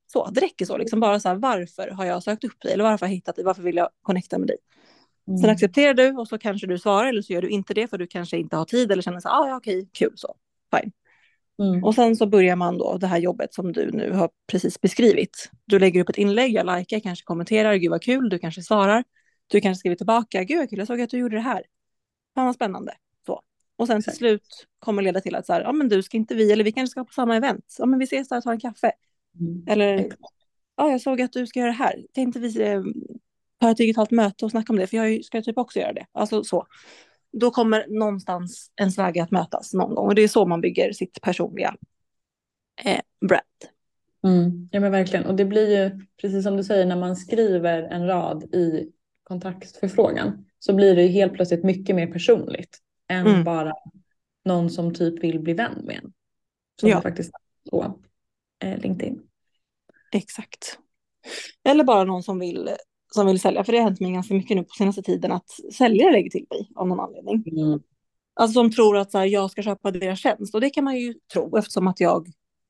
[0.07, 0.77] Så, det räcker så.
[0.77, 2.73] Liksom bara så här, varför har jag sökt upp dig?
[2.73, 3.45] Eller varför har jag hittat dig?
[3.45, 4.57] Varför vill jag connecta med dig?
[5.27, 5.37] Mm.
[5.37, 7.97] Sen accepterar du och så kanske du svarar eller så gör du inte det för
[7.97, 10.35] du kanske inte har tid eller känner så här, ah, ja okej, kul så,
[10.75, 10.91] fine.
[11.59, 11.83] Mm.
[11.83, 15.49] Och sen så börjar man då det här jobbet som du nu har precis beskrivit.
[15.65, 19.03] Du lägger upp ett inlägg, jag likar, kanske kommenterar, gud vad kul, du kanske svarar.
[19.47, 21.63] Du kanske skriver tillbaka, gud vad kul, jag såg att du gjorde det här.
[22.35, 22.93] Fan vad spännande.
[23.25, 23.41] Så.
[23.75, 26.35] Och sen till slut kommer leda till att så här, ja men du ska inte
[26.35, 27.75] vi, eller vi kanske ska på samma event.
[27.79, 28.91] Ja men vi ses där och tar en kaffe.
[29.39, 29.63] Mm.
[29.67, 30.11] Eller,
[30.77, 32.05] ja jag såg att du ska göra det här.
[32.13, 32.81] Kan inte vi eh,
[33.59, 34.87] ta ett digitalt möte och snacka om det?
[34.87, 36.05] För jag ska typ också göra det.
[36.11, 36.67] Alltså så
[37.33, 40.07] då kommer någonstans ens vägar att mötas någon gång.
[40.07, 41.75] Och det är så man bygger sitt personliga
[42.83, 43.41] eh, brand.
[44.23, 45.25] Mm, ja men verkligen.
[45.25, 48.91] Och det blir ju, precis som du säger, när man skriver en rad i
[49.23, 53.43] kontaktförfrågan så blir det helt plötsligt mycket mer personligt än mm.
[53.43, 53.73] bara
[54.45, 56.13] någon som typ vill bli vän med en.
[56.79, 57.01] Som ja.
[57.01, 57.31] faktiskt
[57.71, 57.99] på
[58.63, 59.21] eh, LinkedIn.
[60.11, 60.79] Exakt.
[61.63, 62.69] Eller bara någon som vill
[63.13, 65.49] som vill sälja, för det har hänt mig ganska mycket nu på senaste tiden att
[65.73, 67.43] säljare lägger till mig av någon anledning.
[67.47, 67.79] Mm.
[68.33, 70.97] Alltså som tror att så här, jag ska köpa deras tjänst och det kan man
[70.97, 72.27] ju tro eftersom att jag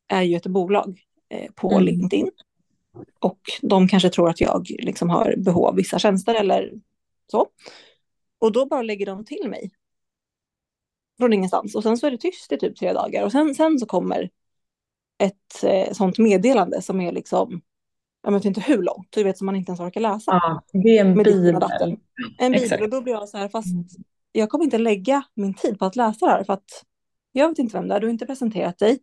[0.08, 1.84] är ju ett bolag eh, på mm.
[1.84, 2.32] LinkedIn.
[3.20, 6.72] Och de kanske tror att jag liksom har behov av vissa tjänster eller
[7.32, 7.48] så.
[8.40, 9.72] Och då bara lägger de till mig.
[11.18, 11.76] Från ingenstans.
[11.76, 13.24] Och sen så är det tyst i typ tre dagar.
[13.26, 14.30] Och sen, sen så kommer
[15.18, 17.62] ett eh, sånt meddelande som är liksom
[18.24, 20.32] jag vet inte hur långt, du vet som man inte ens orkar läsa.
[20.32, 21.64] Ja, det är en bibel.
[22.38, 23.86] En bibel, och då blir jag så här, fast mm.
[24.32, 26.86] jag kommer inte lägga min tid på att läsa det här, för att
[27.32, 29.00] jag vet inte vem det är, du har inte presenterat dig.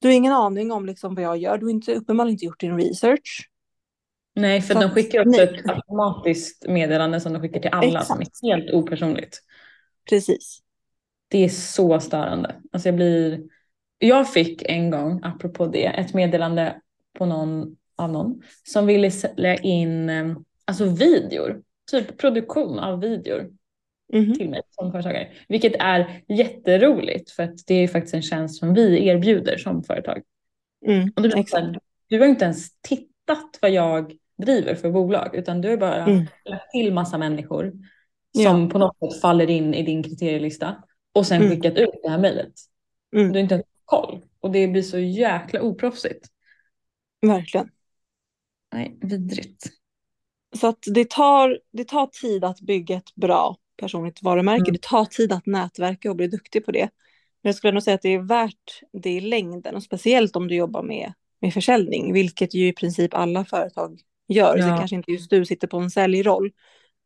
[0.00, 2.60] Du har ingen aning om liksom vad jag gör, du har inte, uppenbarligen inte gjort
[2.60, 3.48] din research.
[4.34, 5.60] Nej, för så de skickar också nej.
[5.60, 8.06] ett automatiskt meddelande som de skickar till alla Exakt.
[8.36, 9.38] som är helt opersonligt.
[10.10, 10.58] Precis.
[11.28, 12.56] Det är så störande.
[12.72, 13.40] Alltså jag blir...
[13.98, 16.80] Jag fick en gång, apropå det, ett meddelande
[17.18, 23.50] på någon av någon som ville sälja in eh, alltså videor, typ produktion av videor
[24.12, 24.34] mm.
[24.34, 25.28] till mig som företagare.
[25.48, 30.22] Vilket är jätteroligt för att det är faktiskt en tjänst som vi erbjuder som företag.
[30.86, 31.12] Mm.
[31.16, 31.44] Och du,
[32.08, 36.26] du har inte ens tittat vad jag driver för bolag utan du har bara mm.
[36.44, 37.72] lagt till massa människor
[38.34, 38.68] som ja.
[38.70, 40.76] på något sätt faller in i din kriterielista
[41.12, 41.50] och sen mm.
[41.50, 42.52] skickat ut det här mejlet.
[43.16, 43.32] Mm.
[43.32, 46.26] Du har inte ens koll och det blir så jäkla oproffsigt.
[47.26, 47.70] Verkligen.
[48.72, 49.66] Nej, vidrigt.
[50.56, 54.62] Så att det tar, det tar tid att bygga ett bra personligt varumärke.
[54.62, 54.72] Mm.
[54.72, 56.88] Det tar tid att nätverka och bli duktig på det.
[57.42, 60.48] Men jag skulle nog säga att det är värt det i längden och speciellt om
[60.48, 64.56] du jobbar med, med försäljning, vilket ju i princip alla företag gör.
[64.58, 64.62] Ja.
[64.62, 66.50] Så kanske inte just du sitter på en säljroll,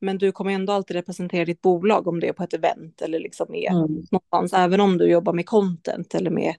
[0.01, 3.21] men du kommer ändå alltid representera ditt bolag om det är på ett event eller
[3.21, 4.03] liksom är mm.
[4.11, 6.55] någonstans, även om du jobbar med content eller med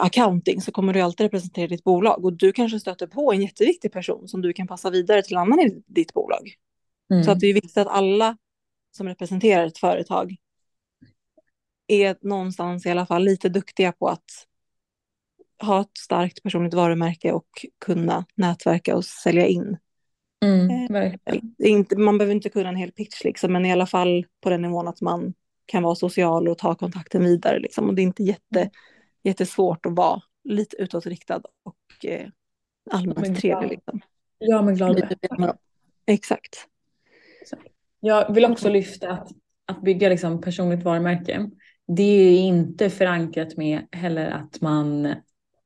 [0.00, 3.92] accounting så kommer du alltid representera ditt bolag och du kanske stöter på en jätteviktig
[3.92, 6.54] person som du kan passa vidare till annan i ditt bolag.
[7.10, 7.24] Mm.
[7.24, 8.36] Så att det är viktigt att alla
[8.96, 10.36] som representerar ett företag
[11.86, 14.46] är någonstans i alla fall lite duktiga på att
[15.62, 19.76] ha ett starkt personligt varumärke och kunna nätverka och sälja in.
[20.44, 21.14] Mm, eh,
[21.58, 24.62] inte, man behöver inte kunna en hel pitch, liksom, men i alla fall på den
[24.62, 25.34] nivån att man
[25.66, 27.58] kan vara social och ta kontakten vidare.
[27.58, 27.88] Liksom.
[27.88, 28.70] Och det är inte jätte,
[29.22, 32.28] jättesvårt att vara lite utåtriktad och eh,
[32.90, 33.70] allmänt trevlig.
[33.70, 34.00] Liksom.
[34.38, 35.02] Ja, men glad.
[36.06, 36.66] Exakt.
[38.00, 39.28] Jag vill också lyfta att,
[39.66, 41.50] att bygga liksom personligt varumärke.
[41.86, 45.14] Det är inte förankrat med heller att man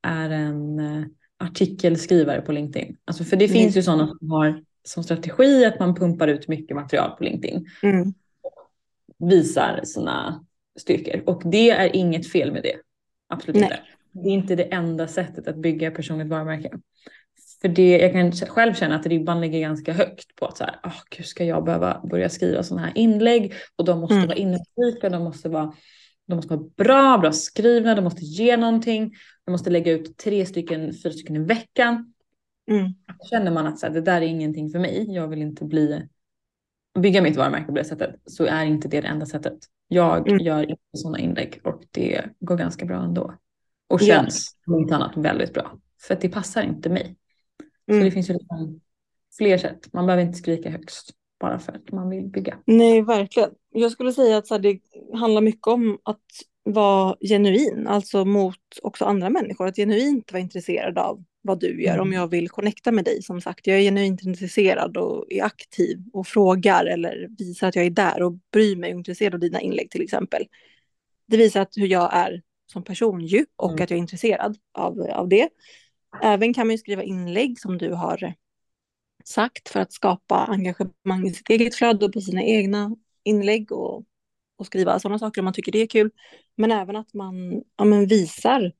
[0.02, 1.04] är en eh,
[1.38, 2.96] artikelskrivare på LinkedIn.
[3.04, 3.54] Alltså för det mm.
[3.54, 7.66] finns ju sådana som har som strategi att man pumpar ut mycket material på LinkedIn.
[7.82, 8.14] Mm.
[9.18, 10.44] Visar sina
[10.78, 12.76] styrkor och det är inget fel med det.
[13.33, 13.64] Absolut Nej.
[13.64, 13.83] inte.
[14.12, 16.71] Det är inte det enda sättet att bygga personligt varumärke.
[17.61, 20.75] För det, jag kan själv känna att ribban ligger ganska högt på att så här,
[20.85, 24.27] oh, gud, ska jag behöva börja skriva sådana här inlägg och de måste mm.
[24.27, 25.73] vara innehållsrika, de måste vara
[26.27, 29.14] de måste vara bra, bra skrivna, de måste ge någonting.
[29.45, 32.14] De måste lägga ut tre stycken, fyra stycken i veckan.
[32.71, 32.92] Mm.
[33.31, 36.09] Känner man att så här, det där är ingenting för mig, jag vill inte bli
[36.98, 39.59] bygga mitt varumärke på det sättet så är inte det det enda sättet.
[39.88, 40.44] Jag Mm.
[40.44, 43.35] gör inte sådana inlägg och det går ganska bra ändå.
[43.88, 45.78] Och känns om inte annat väldigt bra.
[46.02, 47.16] För att det passar inte mig.
[47.87, 48.05] Så Mm.
[48.05, 48.81] det finns ju liksom
[49.38, 49.92] fler sätt.
[49.92, 52.59] Man behöver inte skrika högst bara för att man vill bygga.
[52.66, 53.50] Nej, verkligen.
[53.70, 54.81] Jag skulle säga att så det
[55.14, 56.24] handlar mycket om att
[56.64, 59.66] vara genuin, alltså mot också andra människor.
[59.66, 61.92] Att genuint vara intresserad av vad du gör.
[61.92, 62.02] Mm.
[62.02, 63.66] Om jag vill connecta med dig, som sagt.
[63.66, 68.22] Jag är genuint intresserad och är aktiv och frågar eller visar att jag är där
[68.22, 70.42] och bryr mig och är intresserad av dina inlägg till exempel.
[71.26, 73.83] Det visar att hur jag är som person ju och Mm.
[73.83, 75.48] att jag är intresserad av, av det.
[76.22, 78.35] Även kan man ju skriva inlägg som du har
[79.24, 84.05] sagt för att skapa engagemang i sitt eget flöde och på sina egna inlägg och,
[84.57, 86.11] och skriva sådana saker om man tycker det är kul.
[86.57, 88.72] Men även att man ja, men visar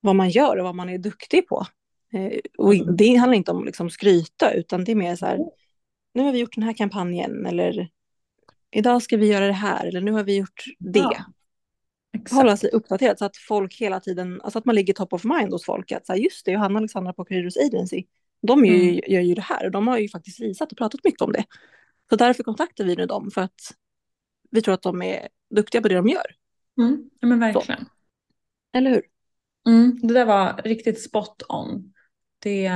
[0.00, 1.66] vad man gör och vad man är duktig på.
[2.12, 2.96] Eh, och Mm.
[2.96, 5.38] det handlar inte om liksom skryta utan det är mer så här,
[6.14, 7.88] nu har vi gjort den här kampanjen eller
[8.70, 10.98] idag ska vi göra det här eller nu har vi gjort det.
[10.98, 11.24] Ja.
[12.30, 15.52] Hålla sig uppdaterad så att folk hela tiden, alltså att man ligger top of mind
[15.52, 15.92] hos folk.
[15.92, 18.04] Att så här, just det, Johanna och Alexandra på Creators Agency,
[18.42, 21.00] de gör ju, gör ju det här och de har ju faktiskt visat och pratat
[21.04, 21.44] mycket om det.
[22.10, 23.74] Så därför kontaktar vi nu dem för att
[24.50, 26.26] vi tror att de är duktiga på det de gör.
[26.80, 27.10] Mm.
[27.20, 27.84] Ja, men verkligen.
[28.72, 29.02] Eller hur?
[29.68, 29.98] Mm.
[30.02, 31.92] Det där var riktigt spot on.
[32.38, 32.70] Det,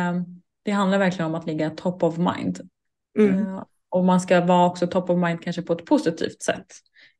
[0.62, 2.60] det handlar verkligen om att ligga top of mind.
[3.18, 3.38] Mm.
[3.46, 6.66] Eh, Och man ska vara också top of mind kanske på ett positivt sätt.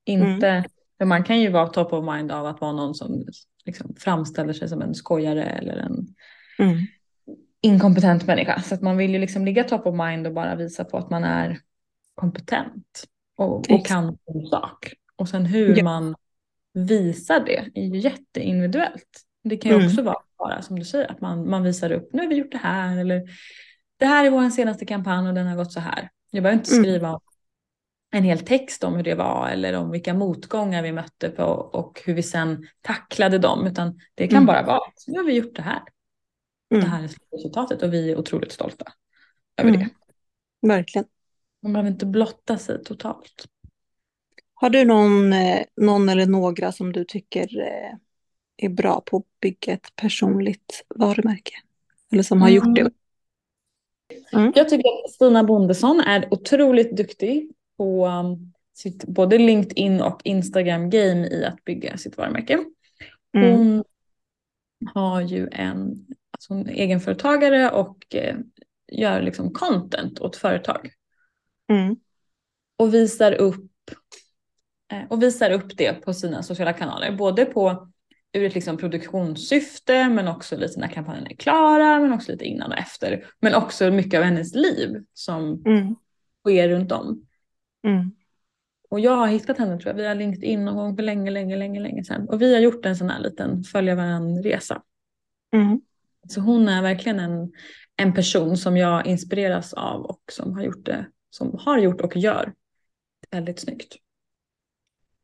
[0.05, 0.65] Inte,
[0.99, 3.25] för man kan ju vara top of mind av att vara någon som
[3.65, 6.07] liksom framställer sig som en skojare eller en
[6.59, 6.79] Mm.
[7.61, 8.63] inkompetent människa.
[8.63, 11.11] Så att man vill ju liksom ligga top of mind och bara visa på att
[11.11, 11.59] man är
[12.15, 13.05] kompetent
[13.37, 14.93] och, och kan sin sak.
[15.17, 15.85] Och sen hur Ja.
[15.85, 16.15] man
[16.75, 19.21] visar det är ju jätteindividuellt.
[19.43, 19.89] Det kan ju Mm.
[19.89, 22.53] också vara bara som du säger att man, man visar upp, nu har vi gjort
[22.53, 23.23] det här eller
[23.97, 26.11] det här är vår senaste kampanj och den har gått så här.
[26.31, 26.85] Jag behöver inte Mm.
[26.85, 27.21] skriva
[28.11, 32.03] en hel text om hur det var eller om vilka motgångar vi mötte på och
[32.05, 34.47] hur vi sen tacklade dem utan det kan Mm.
[34.47, 35.83] bara vara, nu har vi gjort det här.
[36.71, 36.89] Det Mm.
[36.91, 38.85] här är resultatet och vi är otroligt stolta
[39.57, 39.81] över Mm.
[39.81, 39.89] det.
[40.69, 41.07] Verkligen.
[41.63, 43.45] Man behöver inte blotta sig totalt.
[44.55, 47.97] Har du någon, eh, någon eller några som du tycker eh,
[48.65, 51.53] är bra på att bygga ett personligt varumärke?
[52.13, 52.81] Eller som har gjort det?
[52.81, 52.93] Mm.
[54.33, 54.53] Mm.
[54.57, 61.27] Jag tycker att Stina Bondesson är otroligt duktig på um, sitt både LinkedIn och Instagram-game
[61.27, 62.65] i att bygga sitt varumärke.
[63.37, 63.57] Mm.
[63.57, 63.85] Hon
[64.95, 68.37] har ju en, alltså en egenföretagare och eh,
[68.93, 70.91] gör liksom content åt företag.
[71.69, 71.97] Mm.
[72.77, 73.71] och visar upp
[74.93, 77.13] eh, och visar upp det på sina sociala kanaler.
[77.13, 77.92] Både på
[78.33, 82.73] ur ett liksom produktionssyfte men också lite när kampanjen är klara men också lite innan
[82.73, 83.25] och efter.
[83.41, 85.97] Men också mycket av hennes liv som Mm.
[86.45, 87.27] sker runt om.
[87.87, 88.11] Mm.
[88.91, 91.81] Och jag har hittat henne tror jag via LinkedIn någon gång för länge, länge, länge,
[91.81, 92.29] länge sedan.
[92.29, 94.83] Och vi har gjort en sån här liten följa varandra resa.
[95.55, 95.81] Mm.
[96.29, 97.53] Så hon är verkligen en,
[97.97, 102.17] en person som jag inspireras av och som har gjort det, som har gjort och
[102.17, 102.53] gör
[103.31, 103.97] väldigt snyggt.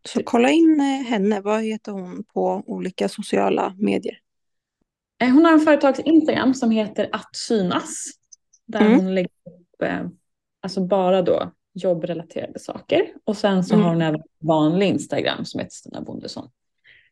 [0.05, 1.41] Så kolla in eh, henne.
[1.41, 4.19] Vad heter hon på olika sociala medier?
[5.23, 8.05] Eh, Hon har en företags Instagram som heter att synas.
[8.67, 9.01] Där Mm.
[9.01, 10.07] hon lägger upp eh,
[10.63, 13.13] alltså bara då jobbrelaterade saker.
[13.25, 13.85] Och sen så Mm.
[13.85, 16.51] har hon även vanlig Instagram som heter Stina Bondesson.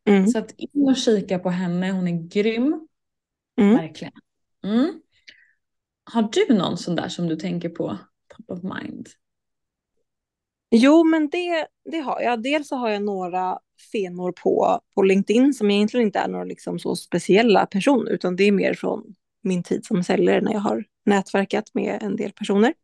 [0.09, 0.27] Mm.
[0.27, 2.87] Så att in och kika på henne, hon är grym.
[3.61, 3.77] Mm.
[3.77, 4.13] Verkligen.
[4.65, 5.01] Mm.
[6.05, 7.99] Har du någon sån där som du tänker på
[8.37, 9.09] top of mind?
[10.77, 12.43] Jo, men det, det har jag.
[12.43, 13.59] Dels så har jag några
[13.93, 18.45] fenor på, på LinkedIn som egentligen inte är några liksom så speciella personer, utan det
[18.45, 22.75] är mer från min tid som säljare när jag har nätverkat med en del personer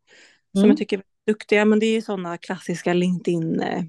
[0.51, 0.69] som Mm.
[0.69, 1.65] jag tycker är duktiga.
[1.65, 3.83] Men det är ju sådana klassiska LinkedIn eh,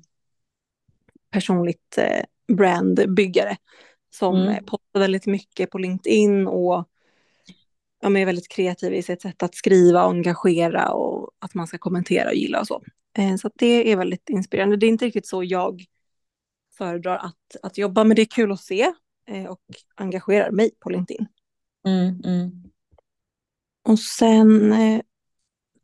[1.31, 2.25] personligt eh,
[2.57, 3.57] brandbyggare
[4.11, 4.49] som Mm.
[4.49, 6.89] eh, postar väldigt mycket på LinkedIn och
[8.05, 11.67] ja, men är väldigt kreativa i sitt sätt att skriva och engagera och att man
[11.67, 12.83] ska kommentera och gilla och så.
[13.19, 14.77] Eh, Så det är väldigt inspirerande.
[14.77, 15.85] Det är inte riktigt så jag
[16.79, 18.93] föredrar att, att jobba, men det är kul att se
[19.29, 19.61] eh, och
[19.95, 21.27] engagerar mig på LinkedIn.
[21.87, 22.51] Mm, mm.
[23.89, 25.01] Och sen eh,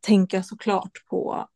[0.01, 1.47] tänker jag såklart på,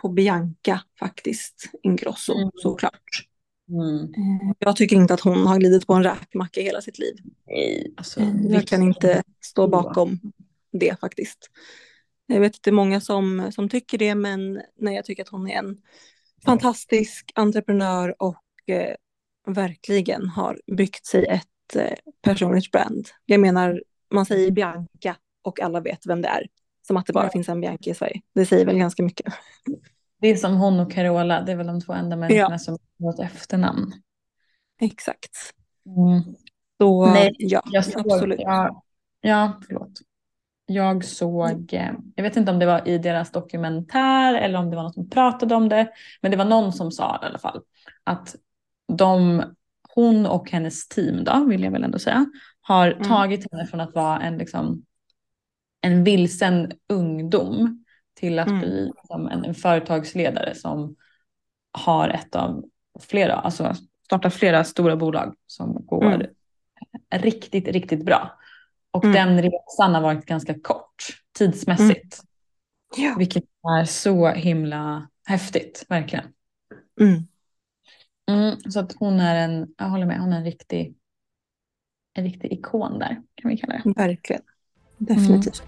[0.00, 2.50] på Bianca faktiskt, Ingrosso Mm.
[2.54, 3.27] såklart.
[3.68, 4.02] Mm.
[4.04, 7.14] Eh, Jag tycker inte att hon har glidit på en räkmacka hela sitt liv.
[7.46, 10.20] Nej, alltså, Eh, Jag kan inte stå bakom
[10.72, 11.50] det faktiskt.
[12.26, 15.28] Jag vet att det är många som, som tycker det, men nej, jag tycker att
[15.28, 15.76] hon är en
[16.44, 18.94] fantastisk entreprenör och eh,
[19.46, 23.08] verkligen har byggt sig ett eh, personligt brand.
[23.26, 26.46] Jag menar, man säger Bianca och alla vet vem det är.
[26.86, 28.20] Som att det bara finns en Bianca i Sverige.
[28.34, 29.34] Det säger väl ganska mycket.
[30.20, 33.12] Det är som hon och Carola, det är väl de två enda människorna som har
[33.12, 33.92] ett efternamn.
[34.80, 35.36] Exakt.
[35.86, 36.34] Mm.
[36.80, 38.40] Så Nej, ja, Jag såg, absolut.
[38.40, 38.82] Ja,
[39.20, 40.00] ja, förlåt.
[40.66, 44.76] Jag såg, eh, jag vet inte om det var i deras dokumentär eller om det
[44.76, 45.88] var någon som pratade om det.
[46.22, 47.60] Men det var någon som sa i alla fall
[48.04, 48.36] att
[48.92, 49.42] de,
[49.94, 52.26] hon och hennes team då, vill jag väl ändå säga,
[52.60, 53.08] har Mm.
[53.08, 54.84] tagit henne från att vara en, liksom,
[55.80, 57.84] en vilsen ungdom
[58.18, 58.60] till att Mm.
[58.60, 60.96] bli liksom, en, en företagsledare som
[61.72, 62.64] har ett av
[63.00, 66.26] flera, alltså startat flera stora bolag som går Mm.
[67.14, 68.38] riktigt, riktigt bra.
[68.90, 69.14] Och Mm.
[69.14, 71.04] den resan har varit ganska kort
[71.38, 72.20] tidsmässigt.
[72.96, 73.14] Ja.
[73.18, 73.44] Vilket
[73.80, 76.24] är så himla häftigt, verkligen.
[77.00, 77.22] Mm.
[78.30, 80.94] Mm, så att hon är en, jag håller med, hon är en riktig,
[82.14, 83.92] en riktig ikon där, kan vi kalla det.
[83.96, 84.42] Verkligen.
[84.98, 85.62] Definitivt.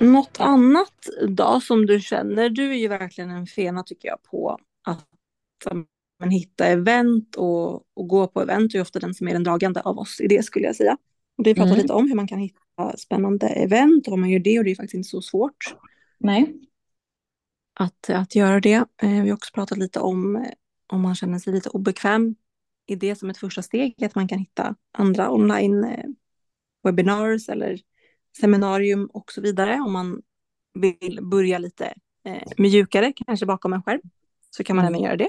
[0.00, 4.58] Något annat då som du känner, du är ju verkligen en fena tycker jag på
[4.84, 5.06] att
[6.20, 8.72] men, hitta event och, och gå på event.
[8.72, 10.96] Du är ofta den som är den dragande av oss i det skulle jag säga.
[11.38, 11.82] Och vi pratar Mm.
[11.82, 14.70] lite om hur man kan hitta spännande event och om man gör det och det
[14.70, 15.74] är faktiskt inte så svårt
[16.18, 16.54] Nej.
[17.74, 18.84] att, att göra det.
[19.02, 20.42] Eh, vi har också pratat lite om eh,
[20.86, 22.34] om man känner sig lite obekväm
[22.86, 26.04] i det som ett första steg, att man kan hitta andra online eh,
[26.82, 27.80] webinars eller
[28.40, 29.74] seminarium och så vidare.
[29.74, 30.22] Om man
[30.74, 34.00] vill börja lite eh, mjukare, kanske bakom en skärm,
[34.50, 34.94] så kan man Mm.
[34.94, 35.28] även göra det.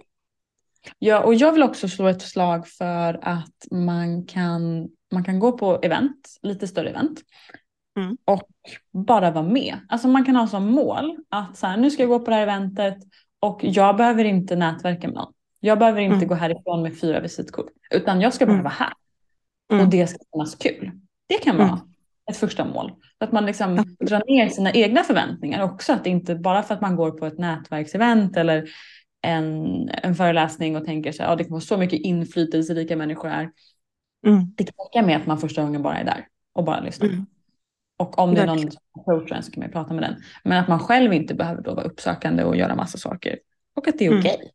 [0.99, 5.51] Ja, och jag vill också slå ett slag för att man kan, man kan gå
[5.57, 7.21] på event, lite större event.
[7.97, 8.17] Mm.
[8.25, 8.49] Och
[8.91, 9.77] bara vara med.
[9.89, 12.35] Alltså man kan ha som mål att så här, nu ska jag gå på det
[12.35, 12.97] här eventet
[13.39, 15.33] och jag behöver inte nätverka med någon.
[15.59, 16.27] Jag behöver inte Mm.
[16.27, 17.67] gå härifrån med fyra visitkort.
[17.91, 18.63] Utan jag ska bara Mm.
[18.63, 18.93] vara här.
[19.71, 19.83] Mm.
[19.85, 20.91] Och det ska kännas kul.
[21.27, 21.79] Det kan vara Mm.
[22.29, 22.91] Ett första mål.
[23.17, 25.93] Så att man liksom drar ner sina egna förväntningar också.
[25.93, 28.69] Att det inte bara för att man går på ett nätverksevent eller
[29.21, 33.51] en, en föreläsning och tänker här, ja, det kan vara så mycket inflytelserika människor här.
[34.27, 34.53] Mm.
[34.57, 37.07] Det kan räcka med att man första gången bara är där och bara lyssnar.
[37.07, 37.25] Mm.
[37.97, 40.15] Och om det är någon som approachar en så kan man prata med den.
[40.43, 43.39] Men att man själv inte behöver då vara uppsökande och göra massa saker.
[43.75, 44.19] Och att det är Mm.
[44.19, 44.51] okej.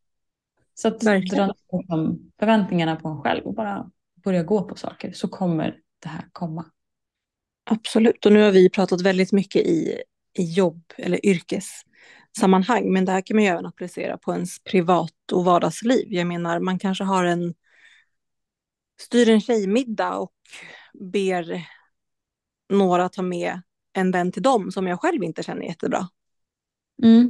[0.75, 1.37] Så att Verkligen.
[1.47, 3.91] dra ner förväntningarna på en själv och bara
[4.25, 6.65] börja gå på saker så kommer det här komma.
[7.64, 10.03] Absolut, och nu har vi pratat väldigt mycket i,
[10.38, 15.33] i jobb eller yrkessammanhang, men det här kan man ju även applicera på ens privat
[15.33, 16.12] och vardagsliv.
[16.12, 17.55] Jag menar, man kanske har en
[19.00, 20.35] styr en tjejmiddag och
[21.00, 21.66] ber
[22.68, 26.09] några ta med en vän till dem som jag själv inte känner jättebra.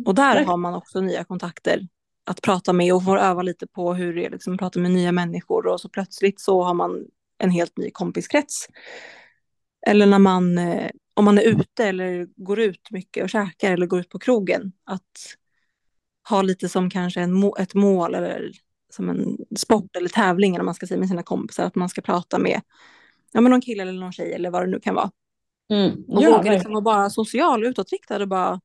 [0.04, 1.88] Och där har man också nya kontakter
[2.26, 4.90] att prata med och får öva lite på hur det är liksom att prata med
[4.90, 7.04] nya människor och så plötsligt så har man
[7.38, 8.68] en helt ny kompiskrets.
[9.86, 13.86] Eller när man, eh, om man är ute eller går ut mycket och käkar eller
[13.86, 15.36] går ut på krogen, att
[16.28, 18.50] ha lite som kanske en ett mål eller
[18.92, 22.02] som en sport eller tävling eller man ska säga med sina kompisar, att man ska
[22.02, 22.60] prata med
[23.32, 25.10] ja, men någon kille eller någon tjej eller vad det nu kan vara.
[25.70, 26.04] Mm.
[26.08, 28.60] Och Ja, våga liksom vara bara social, utåtriktad och bara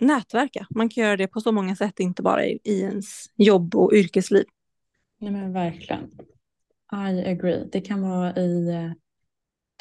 [0.00, 0.66] nätverka.
[0.70, 3.92] Man kan göra det på så många sätt, inte bara i, i ens jobb och
[3.94, 4.44] yrkesliv.
[5.18, 6.10] Nej, men verkligen.
[6.92, 7.68] I agree.
[7.72, 8.92] Det kan vara i eh,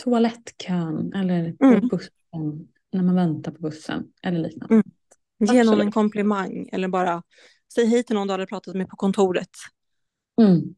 [0.04, 1.88] toalettkön eller på Mm.
[1.88, 4.74] bussen när man väntar på bussen eller liknande.
[4.74, 4.86] Mm.
[5.56, 7.24] Ge någon en komplimang eller bara
[7.74, 9.50] säg hej till någon du hade pratat med på kontoret.
[10.42, 10.76] Mm.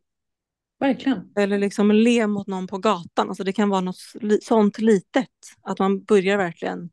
[0.79, 1.31] Verkligen.
[1.35, 3.29] Eller liksom le mot någon på gatan.
[3.29, 3.97] Alltså det kan vara något
[4.41, 5.27] sånt litet.
[5.61, 6.89] Att man börjar verkligen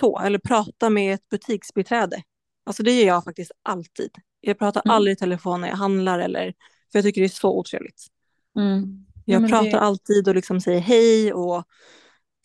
[0.00, 0.18] så.
[0.18, 2.22] Eller prata med ett butiksbiträde.
[2.64, 4.10] Alltså det gör jag faktiskt alltid.
[4.40, 4.94] Jag pratar Mm.
[4.94, 6.54] aldrig i telefon när jag handlar eller
[6.92, 8.06] för jag tycker det är så otrevligt.
[8.56, 9.06] Mm.
[9.32, 11.64] Jag Ja, pratar det- alltid och liksom säger hej och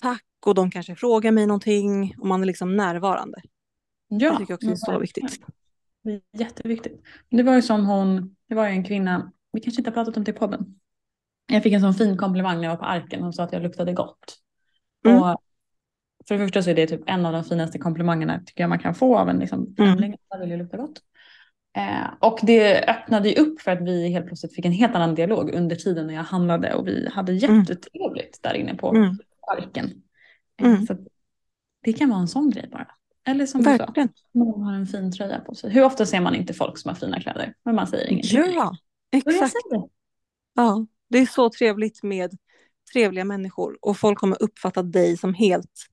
[0.01, 3.41] tack och de kanske frågar mig någonting och man är liksom närvarande.
[4.07, 5.39] Ja, det tycker jag också är så viktigt.
[6.37, 7.01] Jätteviktigt.
[7.29, 10.17] Det var ju som hon, det var ju en kvinna, vi kanske inte har pratat
[10.17, 10.79] om det i podden.
[11.47, 13.23] Jag fick en sån fin komplimang när jag var på Arken.
[13.23, 14.37] Hon sa att jag luktade gott.
[15.07, 15.21] Mm.
[15.21, 15.41] Och
[16.27, 18.79] för det första så är det typ en av de finaste komplimangerna tycker jag man
[18.79, 19.75] kan få av en liksom, Mm.
[19.75, 20.15] främling.
[20.29, 21.01] Jag vill ju lukta gott.
[21.75, 25.15] Eh, och det öppnade ju upp för att vi helt plötsligt fick en helt annan
[25.15, 27.59] dialog under tiden när jag handlade och vi hade Mm.
[27.59, 29.17] jättetrevligt där inne på Mm.
[29.57, 29.85] Arken.
[30.61, 30.85] Eh, Mm.
[30.85, 30.97] Så
[31.83, 32.87] det kan vara en sån grej bara.
[33.27, 34.09] Eller som du sa, Verkligen.
[34.33, 35.71] någon har en fin tröja på sig.
[35.71, 37.53] Hur ofta ser man inte folk som har fina kläder?
[37.65, 38.39] Men man säger ingenting.
[38.55, 38.77] Ja,
[39.11, 39.53] exakt.
[40.55, 42.31] Ja, det är så trevligt med
[42.93, 45.85] trevliga människor och folk kommer uppfatta dig som helt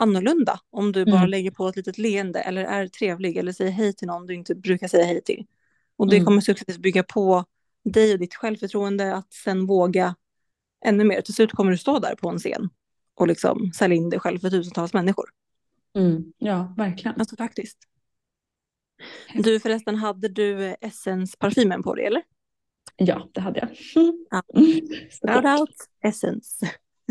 [0.00, 1.30] annorlunda om du bara Mm.
[1.30, 4.54] lägger på ett litet leende eller är trevlig eller säger hej till någon du inte
[4.54, 5.46] brukar säga hej till.
[5.96, 6.26] Och det Mm.
[6.26, 7.44] kommer successivt bygga på
[7.84, 10.14] dig och ditt självförtroende att sen våga
[10.84, 11.20] ännu mer.
[11.20, 12.70] Till slut kommer du stå där på en scen
[13.14, 15.24] och liksom sälja in dig själv för tusentals människor.
[15.96, 16.32] Mm.
[16.38, 17.20] Ja, verkligen.
[17.20, 17.78] Alltså faktiskt.
[19.34, 22.22] Du förresten, hade du eh, Essence-parfymen på dig eller?
[22.96, 23.68] Ja, det hade jag.
[24.30, 24.42] Ja.
[25.42, 25.70] Shout out
[26.02, 26.70] Essence.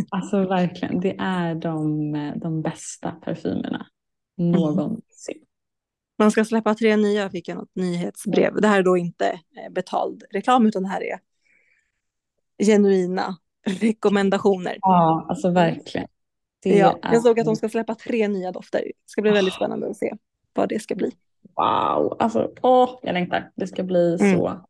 [0.10, 3.86] Alltså verkligen, det är de, de bästa parfymerna
[4.38, 5.42] någonsin.
[6.18, 8.62] Man ska släppa tre nya, fick jag något nyhetsbrev.
[8.62, 11.20] Det här är då inte eh, betald reklam utan det här är
[12.66, 14.78] genuina rekommendationer.
[14.82, 16.08] Ja, alltså verkligen.
[16.64, 18.80] Det Ja, är, jag såg att de ska släppa tre nya dofter.
[18.80, 20.14] Det ska bli väldigt spännande att se
[20.54, 21.12] vad det ska bli.
[21.56, 23.52] Wow, alltså åh, jag längtar.
[23.56, 24.40] Det ska bli Mm.
[24.40, 24.62] så,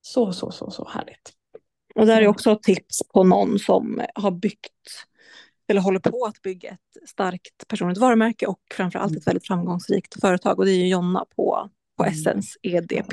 [0.00, 1.35] så, så, så, så härligt.
[1.96, 2.30] Och där är Mm.
[2.30, 5.06] också tips på någon som har byggt
[5.68, 10.58] eller håller på att bygga ett starkt personligt varumärke och framförallt ett väldigt framgångsrikt företag.
[10.58, 12.12] Och det är ju Jonna på, på Mm.
[12.14, 13.12] Essence EDP.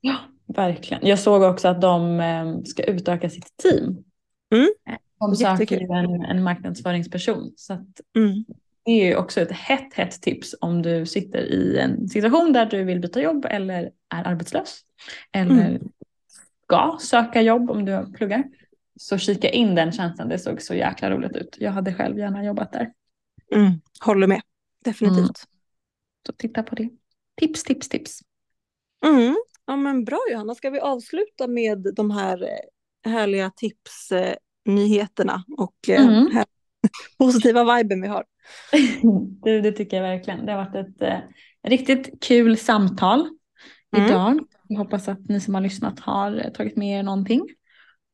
[0.00, 0.16] Ja,
[0.46, 1.06] verkligen.
[1.06, 4.04] Jag såg också att de eh, ska utöka sitt team.
[4.54, 4.68] Mm.
[4.90, 7.52] Eh, De söker ju en, en marknadsföringsperson.
[7.56, 7.72] Så
[8.16, 8.44] Mm.
[8.84, 12.66] det är ju också ett hett, hett tips om du sitter i en situation där
[12.66, 14.80] du vill byta jobb eller är arbetslös.
[15.32, 15.88] Eller Mm.
[16.70, 18.44] Ska söka jobb om du pluggar.
[19.00, 21.56] Så kika in den tjänsten, det såg så jäkla roligt ut.
[21.60, 22.92] Jag hade själv gärna jobbat där.
[23.54, 23.70] Mm.
[24.00, 24.40] Håller med,
[24.84, 25.44] definitivt.
[26.26, 26.88] Så titta på det.
[27.40, 28.20] Tips, tips, tips.
[29.06, 29.36] Mm.
[29.66, 36.06] Ja, men bra Johanna, ska vi avsluta med de här eh, härliga tipsnyheterna och eh,
[36.06, 36.30] Mm.
[36.32, 36.44] här,
[37.18, 38.24] positiva viben vi har.
[39.42, 40.46] Det, det tycker jag verkligen.
[40.46, 41.18] Det har varit ett eh,
[41.68, 43.28] riktigt kul samtal
[43.96, 44.08] Mm.
[44.08, 44.38] idag.
[44.68, 47.48] Jag hoppas att ni som har lyssnat har tagit med er någonting.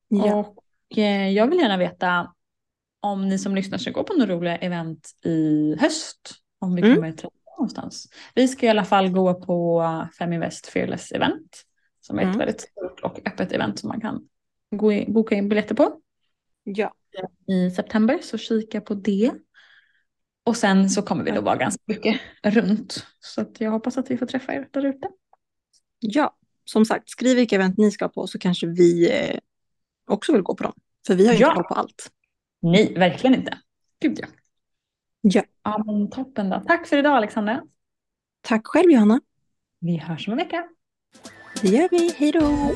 [0.08, 0.34] Ja.
[0.34, 2.32] Och eh, jag vill gärna veta
[3.00, 6.34] om ni som lyssnar ska gå på några roliga event i höst.
[6.58, 6.94] Om vi Mm.
[6.94, 8.08] kommer träffas någonstans.
[8.34, 9.84] Vi ska i alla fall gå på
[10.18, 11.62] Feminvest Fearless event.
[12.00, 12.38] Som är ett Mm.
[12.38, 14.28] väldigt stort och öppet event som man kan
[14.70, 16.00] gå in, boka in biljetter på
[16.64, 16.92] ja.
[17.48, 18.18] i september.
[18.22, 19.32] Så kika på det.
[20.44, 23.06] Och sen så kommer vi då vara ganska mycket runt.
[23.20, 25.08] Så att jag hoppas att vi får träffa er där ute.
[26.00, 29.38] Ja, som sagt, skriv vilka event ni ska på så kanske vi eh,
[30.10, 30.72] också vill gå på dem.
[31.06, 31.46] För vi har ju Ja.
[31.48, 32.10] inte koll på allt.
[32.62, 33.58] Nej, verkligen inte.
[34.00, 34.26] Gud ja.
[35.20, 35.42] Ja.
[35.62, 36.62] Ja men toppen då.
[36.66, 37.62] Tack för idag Alexandra.
[38.40, 39.20] Tack själv Johanna.
[39.80, 40.68] Vi hörs om en vecka.
[41.62, 42.12] Det gör vi.
[42.18, 42.70] Hej då!